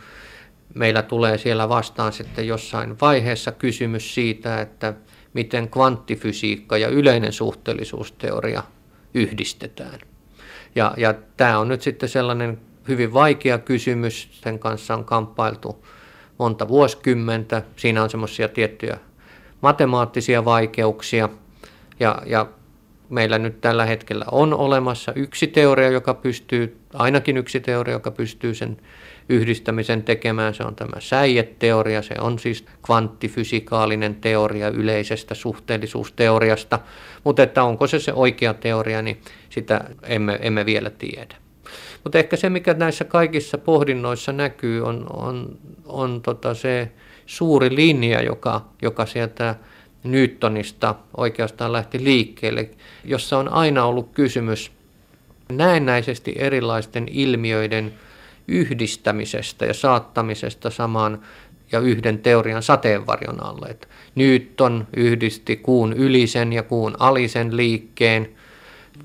meillä 0.75 1.01
tulee 1.01 1.37
siellä 1.37 1.69
vastaan 1.69 2.13
sitten 2.13 2.47
jossain 2.47 2.95
vaiheessa 3.01 3.51
kysymys 3.51 4.15
siitä, 4.15 4.61
että 4.61 4.93
miten 5.33 5.69
kvanttifysiikka 5.69 6.77
ja 6.77 6.87
yleinen 6.87 7.33
suhteellisuusteoria 7.33 8.63
yhdistetään. 9.13 9.99
Ja, 10.75 10.93
ja 10.97 11.13
tämä 11.37 11.59
on 11.59 11.67
nyt 11.67 11.81
sitten 11.81 12.09
sellainen 12.09 12.59
hyvin 12.87 13.13
vaikea 13.13 13.57
kysymys, 13.57 14.29
sen 14.31 14.59
kanssa 14.59 14.93
on 14.93 15.05
kamppailtu 15.05 15.85
monta 16.39 16.67
vuosikymmentä. 16.67 17.61
Siinä 17.75 18.03
on 18.03 18.09
semmoisia 18.09 18.49
tiettyjä 18.49 18.97
matemaattisia 19.61 20.45
vaikeuksia 20.45 21.29
ja, 21.99 22.21
ja 22.25 22.47
meillä 23.09 23.39
nyt 23.39 23.61
tällä 23.61 23.85
hetkellä 23.85 24.25
on 24.31 24.53
olemassa 24.53 25.13
yksi 25.13 25.47
teoria, 25.47 25.89
joka 25.89 26.13
pystyy, 26.13 26.77
ainakin 26.93 27.37
yksi 27.37 27.59
teoria, 27.59 27.93
joka 27.93 28.11
pystyy 28.11 28.53
sen 28.53 28.77
yhdistämisen 29.29 30.03
tekemään. 30.03 30.53
Se 30.53 30.63
on 30.63 30.75
tämä 30.75 30.99
säijeteoria, 30.99 32.01
se 32.01 32.15
on 32.21 32.39
siis 32.39 32.65
kvanttifysikaalinen 32.85 34.15
teoria 34.15 34.69
yleisestä 34.69 35.35
suhteellisuusteoriasta, 35.35 36.79
mutta 37.23 37.43
että 37.43 37.63
onko 37.63 37.87
se 37.87 37.99
se 37.99 38.13
oikea 38.13 38.53
teoria, 38.53 39.01
niin 39.01 39.21
sitä 39.49 39.81
emme, 40.03 40.39
emme 40.41 40.65
vielä 40.65 40.89
tiedä. 40.89 41.35
Mutta 42.03 42.17
ehkä 42.17 42.35
se, 42.35 42.49
mikä 42.49 42.73
näissä 42.73 43.05
kaikissa 43.05 43.57
pohdinnoissa 43.57 44.31
näkyy, 44.31 44.85
on, 44.85 45.05
on, 45.13 45.57
on 45.85 46.21
tota 46.21 46.53
se 46.53 46.91
suuri 47.25 47.75
linja, 47.75 48.21
joka, 48.21 48.65
joka 48.81 49.05
sieltä 49.05 49.55
Newtonista 50.03 50.95
oikeastaan 51.17 51.71
lähti 51.73 52.03
liikkeelle, 52.03 52.69
jossa 53.05 53.37
on 53.37 53.49
aina 53.49 53.85
ollut 53.85 54.09
kysymys 54.13 54.71
näennäisesti 55.51 56.35
erilaisten 56.37 57.07
ilmiöiden 57.11 57.93
yhdistämisestä 58.47 59.65
ja 59.65 59.73
saattamisesta 59.73 60.69
samaan 60.69 61.21
ja 61.71 61.79
yhden 61.79 62.19
teorian 62.19 62.63
sateenvarjon 62.63 63.43
alle. 63.43 63.67
Et 63.69 63.89
Newton 64.15 64.87
yhdisti 64.97 65.57
kuun 65.57 65.93
ylisen 65.93 66.53
ja 66.53 66.63
kuun 66.63 66.95
alisen 66.99 67.57
liikkeen. 67.57 68.29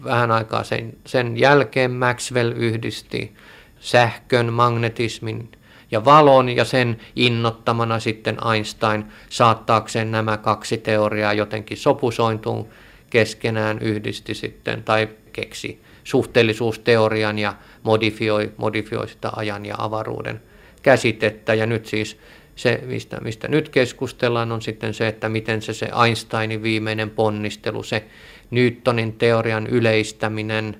Vähän 0.04 0.30
aikaa 0.30 0.64
sen, 0.64 0.92
sen 1.06 1.36
jälkeen 1.36 1.90
Maxwell 1.90 2.52
yhdisti 2.52 3.32
sähkön, 3.80 4.52
magnetismin 4.52 5.48
ja 5.90 6.04
valon 6.04 6.48
ja 6.48 6.64
sen 6.64 7.00
innottamana 7.16 8.00
sitten 8.00 8.36
Einstein 8.52 9.04
saattaakseen 9.28 10.10
nämä 10.10 10.36
kaksi 10.36 10.78
teoriaa 10.78 11.32
jotenkin 11.32 11.76
sopusointuun 11.76 12.68
keskenään 13.10 13.78
yhdisti 13.78 14.34
sitten 14.34 14.82
tai 14.82 15.08
keksi 15.32 15.80
suhteellisuusteorian 16.04 17.38
ja 17.38 17.54
modifioi, 17.82 18.52
modifioi 18.56 19.08
sitä 19.08 19.30
ajan 19.36 19.66
ja 19.66 19.74
avaruuden 19.78 20.40
käsitettä. 20.82 21.54
Ja 21.54 21.66
nyt 21.66 21.86
siis 21.86 22.16
Se, 22.56 22.80
mistä, 22.86 23.20
mistä 23.20 23.48
nyt 23.48 23.68
keskustellaan, 23.68 24.52
on 24.52 24.62
sitten 24.62 24.94
se, 24.94 25.08
että 25.08 25.28
miten 25.28 25.62
se, 25.62 25.72
se 25.72 25.88
Einsteinin 26.04 26.62
viimeinen 26.62 27.10
ponnistelu, 27.10 27.82
se 27.82 28.04
Newtonin 28.50 29.12
teorian 29.12 29.66
yleistäminen 29.66 30.76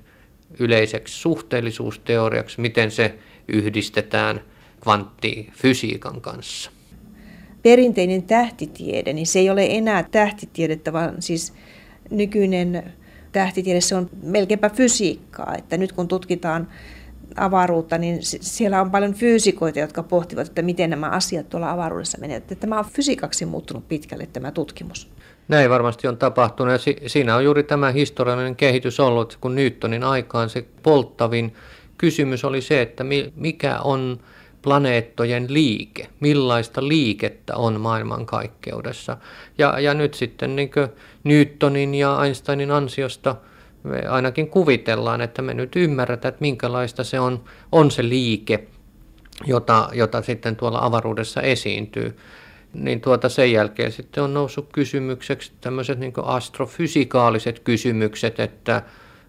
yleiseksi 0.59 1.19
suhteellisuusteoriaksi, 1.19 2.61
miten 2.61 2.91
se 2.91 3.15
yhdistetään 3.49 4.41
kvanttifysiikan 4.81 6.21
kanssa. 6.21 6.71
Perinteinen 7.63 8.23
tähtitiede, 8.23 9.13
niin 9.13 9.27
se 9.27 9.39
ei 9.39 9.51
ole 9.51 9.67
enää 9.71 10.03
tähtitiedettä, 10.03 10.93
vaan 10.93 11.23
siis 11.23 11.53
nykyinen 12.11 12.93
tähtitiede 13.33 13.81
se 13.81 13.95
on 13.95 14.11
melkeinpä 14.23 14.71
fysiikkaa. 14.71 15.55
Että 15.59 15.77
nyt 15.77 15.93
kun 15.93 16.09
tutkitaan 16.09 16.69
avaruutta, 17.37 17.99
niin 17.99 18.19
siellä 18.23 18.81
on 18.81 18.91
paljon 18.91 19.15
fyysikoita, 19.15 19.79
jotka 19.79 20.03
pohtivat, 20.03 20.47
että 20.47 20.63
miten 20.63 20.91
nämä 20.91 21.09
asiat 21.09 21.49
tuolla 21.49 21.71
avaruudessa 21.71 22.19
menevät. 22.21 22.61
Tämä 22.61 22.79
on 22.79 22.85
fysiikaksi 22.85 23.45
muuttunut 23.47 23.89
pitkälle 23.89 24.27
tämä 24.33 24.51
tutkimus. 24.51 25.11
Näin 25.49 25.71
varmasti 25.71 26.09
on 26.09 26.17
tapahtunut 26.17 26.73
ja 26.73 26.79
si- 26.79 26.97
siinä 27.07 27.37
on 27.37 27.45
juuri 27.45 27.63
tämä 27.63 27.91
historiallinen 27.91 28.57
kehitys 28.57 29.01
ollut, 29.01 29.39
kun 29.41 29.55
Newtonin 29.55 30.05
aikaan 30.05 30.51
se 30.51 30.65
polttavin 30.83 31.55
kysymys 31.99 32.45
oli 32.45 32.61
se, 32.61 32.83
että 32.83 33.05
mikä 33.37 33.79
on 33.81 34.21
planeettojen 34.63 35.47
liike, 35.49 36.09
millaista 36.21 36.89
liikettä 36.89 37.57
on 37.57 37.81
maailmankaikkeudessa. 37.81 39.17
Ja, 39.59 39.81
ja 39.81 39.95
nyt 39.95 40.15
sitten 40.15 40.57
niin 40.57 40.71
Newtonin 41.25 41.95
ja 41.95 42.25
Einsteinin 42.25 42.71
ansiosta 42.71 43.37
me 43.83 44.01
ainakin 44.09 44.51
kuvitellaan, 44.51 45.21
että 45.21 45.43
me 45.43 45.55
nyt 45.55 45.77
ymmärretään, 45.77 46.31
että 46.31 46.41
minkälaista 46.41 47.05
se 47.05 47.21
on, 47.21 47.45
on 47.73 47.91
se 47.91 48.09
liike, 48.09 48.67
jota, 49.47 49.89
jota 49.93 50.23
sitten 50.23 50.57
tuolla 50.57 50.79
avaruudessa 50.83 51.43
esiintyy. 51.43 52.17
Niin 52.75 53.01
tuota 53.01 53.29
sen 53.29 53.53
jälkeen 53.53 53.93
sitten 53.93 54.25
on 54.25 54.35
noussut 54.35 54.69
kysymykseksi 54.73 55.53
tämmöiset 55.61 55.99
niin 55.99 56.13
astrofysikaaliset 56.23 57.59
kysymykset, 57.59 58.41
että, 58.41 58.83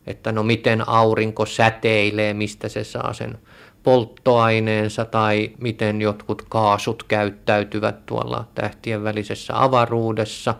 että 0.07 0.31
no 0.31 0.43
miten 0.43 0.89
aurinko 0.89 1.45
säteilee, 1.45 2.33
mistä 2.33 2.69
se 2.69 2.83
saa 2.83 3.13
sen 3.13 3.37
polttoaineensa 3.83 5.05
tai 5.05 5.51
miten 5.59 6.01
jotkut 6.01 6.41
kaasut 6.49 7.03
käyttäytyvät 7.03 8.05
tuolla 8.05 8.47
tähtien 8.55 9.03
välisessä 9.03 9.63
avaruudessa, 9.63 10.55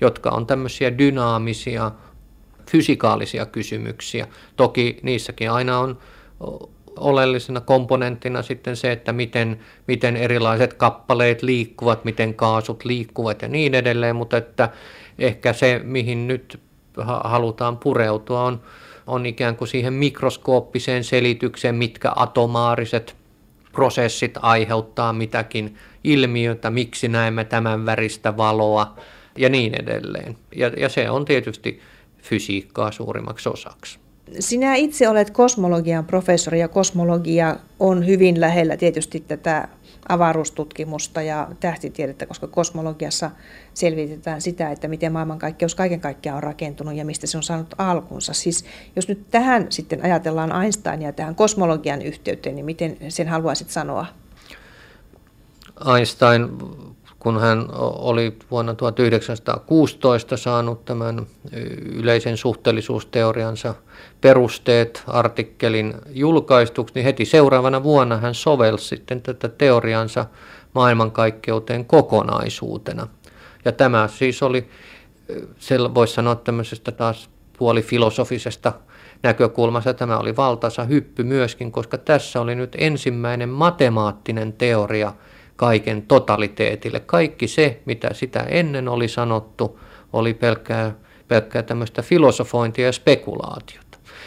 jotka 0.00 0.30
on 0.30 0.46
tämmöisiä 0.46 0.98
dynaamisia 0.98 1.90
fysikaalisia 2.70 3.46
kysymyksiä. 3.46 4.26
Toki 4.56 4.98
niissäkin 5.02 5.50
aina 5.50 5.78
on 5.78 5.98
oleellisena 6.96 7.60
komponenttina 7.60 8.42
sitten 8.42 8.76
se, 8.76 8.92
että 8.92 9.12
miten, 9.12 9.60
miten 9.86 10.16
erilaiset 10.16 10.74
kappaleet 10.74 11.42
liikkuvat, 11.42 12.04
miten 12.04 12.34
kaasut 12.34 12.84
liikkuvat 12.84 13.42
ja 13.42 13.48
niin 13.48 13.74
edelleen, 13.74 14.16
mutta 14.16 14.36
että 14.36 14.68
ehkä 15.18 15.52
se, 15.52 15.80
mihin 15.84 16.26
nyt 16.26 16.60
halutaan 17.24 17.76
pureutua, 17.76 18.42
on 18.42 18.60
on 19.06 19.26
ikään 19.26 19.56
kuin 19.56 19.68
siihen 19.68 19.92
mikroskooppiseen 19.92 21.04
selitykseen, 21.04 21.74
mitkä 21.74 22.12
atomaariset 22.16 23.16
prosessit 23.72 24.34
aiheuttaa 24.42 25.12
mitäkin 25.12 25.76
ilmiötä, 26.04 26.70
miksi 26.70 27.08
näemme 27.08 27.44
tämän 27.44 27.86
väristä 27.86 28.36
valoa 28.36 28.96
ja 29.38 29.48
niin 29.48 29.74
edelleen. 29.74 30.36
Ja, 30.56 30.68
ja 30.68 30.88
se 30.88 31.10
on 31.10 31.24
tietysti 31.24 31.80
fysiikkaa 32.22 32.92
suurimmaksi 32.92 33.48
osaksi. 33.48 33.98
Sinä 34.40 34.74
itse 34.74 35.08
olet 35.08 35.30
kosmologian 35.30 36.04
professori 36.04 36.60
ja 36.60 36.68
kosmologia 36.68 37.56
on 37.80 38.06
hyvin 38.06 38.40
lähellä 38.40 38.76
tietysti 38.76 39.20
tätä 39.20 39.68
avaruustutkimusta 40.08 41.22
ja 41.22 41.48
tähtitiedettä, 41.60 42.26
koska 42.26 42.46
kosmologiassa 42.46 43.30
selvitetään 43.74 44.40
sitä, 44.40 44.70
että 44.70 44.88
miten 44.88 45.12
maailmankaikkeus 45.12 45.74
kaiken 45.74 46.00
kaikkiaan 46.00 46.36
on 46.36 46.42
rakentunut 46.42 46.94
ja 46.94 47.04
mistä 47.04 47.26
se 47.26 47.36
on 47.36 47.42
saanut 47.42 47.74
alkunsa. 47.78 48.32
Siis 48.32 48.64
jos 48.96 49.08
nyt 49.08 49.30
tähän 49.30 49.66
sitten 49.70 50.04
ajatellaan 50.04 50.62
Einsteinia 50.62 51.12
tähän 51.12 51.34
kosmologian 51.34 52.02
yhteyteen, 52.02 52.56
niin 52.56 52.66
miten 52.66 52.96
sen 53.08 53.28
haluaisit 53.28 53.70
sanoa? 53.70 54.06
Einstein 55.94 56.48
kun 57.26 57.40
hän 57.40 57.66
oli 57.78 58.36
vuonna 58.50 58.74
1916 58.74 60.36
saanut 60.36 60.84
tämän 60.84 61.26
yleisen 61.92 62.36
suhteellisuusteoriansa 62.36 63.74
perusteet 64.20 65.02
artikkelin 65.06 65.94
julkaistuksi, 66.08 66.94
niin 66.94 67.04
heti 67.04 67.24
seuraavana 67.24 67.82
vuonna 67.82 68.16
hän 68.16 68.34
sovelsi 68.34 68.88
sitten 68.88 69.22
tätä 69.22 69.48
teoriansa 69.48 70.26
maailmankaikkeuteen 70.74 71.84
kokonaisuutena. 71.84 73.06
Ja 73.64 73.72
tämä 73.72 74.08
siis 74.08 74.42
oli, 74.42 74.68
voisi 75.94 76.14
sanoa 76.14 76.34
tämmöisestä 76.34 76.92
taas 76.92 77.30
puolifilosofisesta 77.58 78.72
näkökulmasta, 79.22 79.94
tämä 79.94 80.18
oli 80.18 80.36
valtaisa 80.36 80.84
hyppy 80.84 81.22
myöskin, 81.22 81.72
koska 81.72 81.98
tässä 81.98 82.40
oli 82.40 82.54
nyt 82.54 82.76
ensimmäinen 82.78 83.48
matemaattinen 83.48 84.52
teoria– 84.52 85.12
kaiken 85.56 86.02
totaliteetille. 86.02 87.00
Kaikki 87.00 87.48
se, 87.48 87.80
mitä 87.84 88.08
sitä 88.12 88.40
ennen 88.40 88.88
oli 88.88 89.08
sanottu, 89.08 89.80
oli 90.12 90.34
pelkkää, 90.34 90.94
pelkkää 91.28 91.62
tämmöistä 91.62 92.02
filosofointia 92.02 92.86
ja 92.86 92.92
spekulaatiota. 92.92 93.86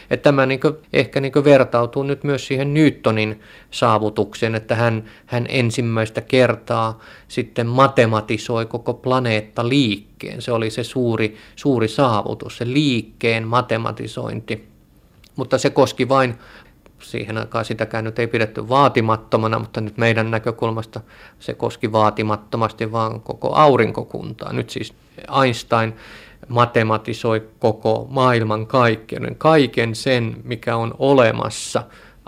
Että 0.10 0.24
tämä 0.24 0.46
niin 0.46 0.60
kuin, 0.60 0.74
ehkä 0.94 1.22
niin 1.22 1.32
vertautuu 1.44 2.04
nyt 2.04 2.24
myös 2.24 2.48
siihen 2.48 2.74
Newtonin 2.74 3.42
saavutukseen, 3.72 4.56
että 4.56 4.76
hän, 4.76 5.04
hän 5.26 5.46
ensimmäistä 5.50 6.22
kertaa 6.22 7.00
sitten 7.28 7.68
matematisoi 7.68 8.66
koko 8.66 8.94
planeetta 8.94 9.70
liikkeen. 9.70 10.42
Se 10.42 10.52
oli 10.52 10.70
se 10.70 10.84
suuri, 10.84 11.38
suuri 11.56 11.88
saavutus, 11.88 12.58
se 12.58 12.66
liikkeen 12.68 13.48
matematisointi. 13.48 14.68
Mutta 15.36 15.58
se 15.58 15.70
koski 15.70 16.10
vain 16.10 16.36
siihen 17.02 17.38
aikaan 17.38 17.66
sitäkään 17.66 18.04
nyt 18.04 18.20
ei 18.20 18.28
pidetty 18.28 18.70
vaatimattomana, 18.70 19.60
mutta 19.60 19.82
nyt 19.82 19.98
meidän 19.98 20.32
näkökulmasta 20.32 21.02
se 21.40 21.54
koski 21.54 21.92
vaatimattomasti 21.92 22.92
vaan 22.92 23.22
koko 23.22 23.54
aurinkokuntaa. 23.54 24.54
Nyt 24.54 24.70
siis 24.70 24.94
Einstein 25.44 25.94
matematisoi 26.48 27.48
koko 27.60 28.08
maailman 28.10 28.68
kaikkeuden, 28.68 29.36
kaiken 29.36 29.96
sen, 29.96 30.36
mikä 30.44 30.76
on 30.76 30.94
olemassa. 31.00 31.84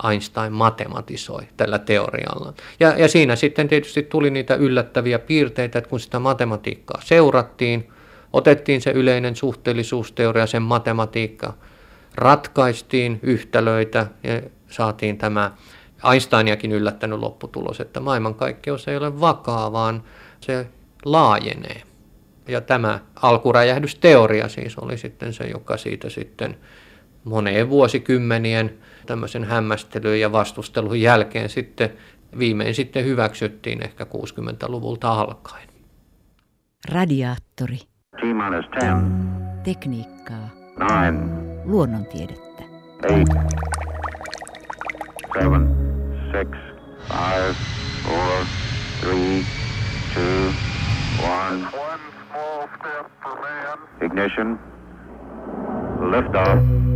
Einstein 0.09 0.53
matematisoi 0.53 1.43
tällä 1.57 1.79
teorialla. 1.79 2.53
Ja, 2.79 2.97
ja 2.97 3.07
siinä 3.07 3.35
sitten 3.35 3.67
tietysti 3.67 4.03
tuli 4.03 4.29
niitä 4.29 4.55
yllättäviä 4.55 5.19
piirteitä, 5.19 5.79
että 5.79 5.89
kun 5.89 5.99
sitä 5.99 6.19
matematiikkaa 6.19 7.01
seurattiin, 7.03 7.89
otettiin 8.33 8.81
se 8.81 8.91
yleinen 8.91 9.35
suhteellisuusteoria, 9.35 10.47
sen 10.47 10.61
matematiikka, 10.61 11.53
ratkaistiin 12.15 13.19
yhtälöitä 13.23 14.07
ja 14.23 14.41
saatiin 14.71 15.17
tämä 15.17 15.51
Einsteiniakin 16.11 16.71
yllättänyt 16.71 17.19
lopputulos, 17.19 17.79
että 17.79 17.99
maailmankaikkeus 17.99 18.87
ei 18.87 18.97
ole 18.97 19.19
vakaa, 19.19 19.71
vaan 19.71 20.03
se 20.41 20.67
laajenee. 21.05 21.81
Ja 22.47 22.61
tämä 22.61 22.99
alkuräjähdysteoria 23.21 24.49
siis 24.49 24.77
oli 24.77 24.97
sitten 24.97 25.33
se, 25.33 25.43
joka 25.43 25.77
siitä 25.77 26.09
sitten 26.09 26.57
moneen 27.23 27.69
vuosikymmenien 27.69 28.77
tämmöisen 29.05 29.43
hämmästelyn 29.43 30.19
ja 30.19 30.31
vastustelun 30.31 31.01
jälkeen 31.01 31.49
sitten 31.49 31.89
viimein 32.39 32.75
sitten 32.75 33.05
hyväksyttiin 33.05 33.83
ehkä 33.83 34.03
60-luvulta 34.03 35.11
alkaen. 35.11 35.69
Radiaattori. 36.91 37.77
T-10. 37.77 38.95
Tekniikkaa. 39.63 40.49
9. 40.77 41.61
Luonnontiedettä. 41.65 42.63
8 43.01 43.80
seven, 45.35 46.29
six, 46.33 46.49
five, 47.09 47.55
four, 48.03 48.49
three, 49.01 49.45
two, 50.13 50.49
one. 51.19 51.63
One 51.63 51.99
small 52.31 52.69
step 52.79 53.11
for 53.21 53.35
man. 53.41 53.77
Ignition. 54.01 54.59
Liftoff. 55.99 56.90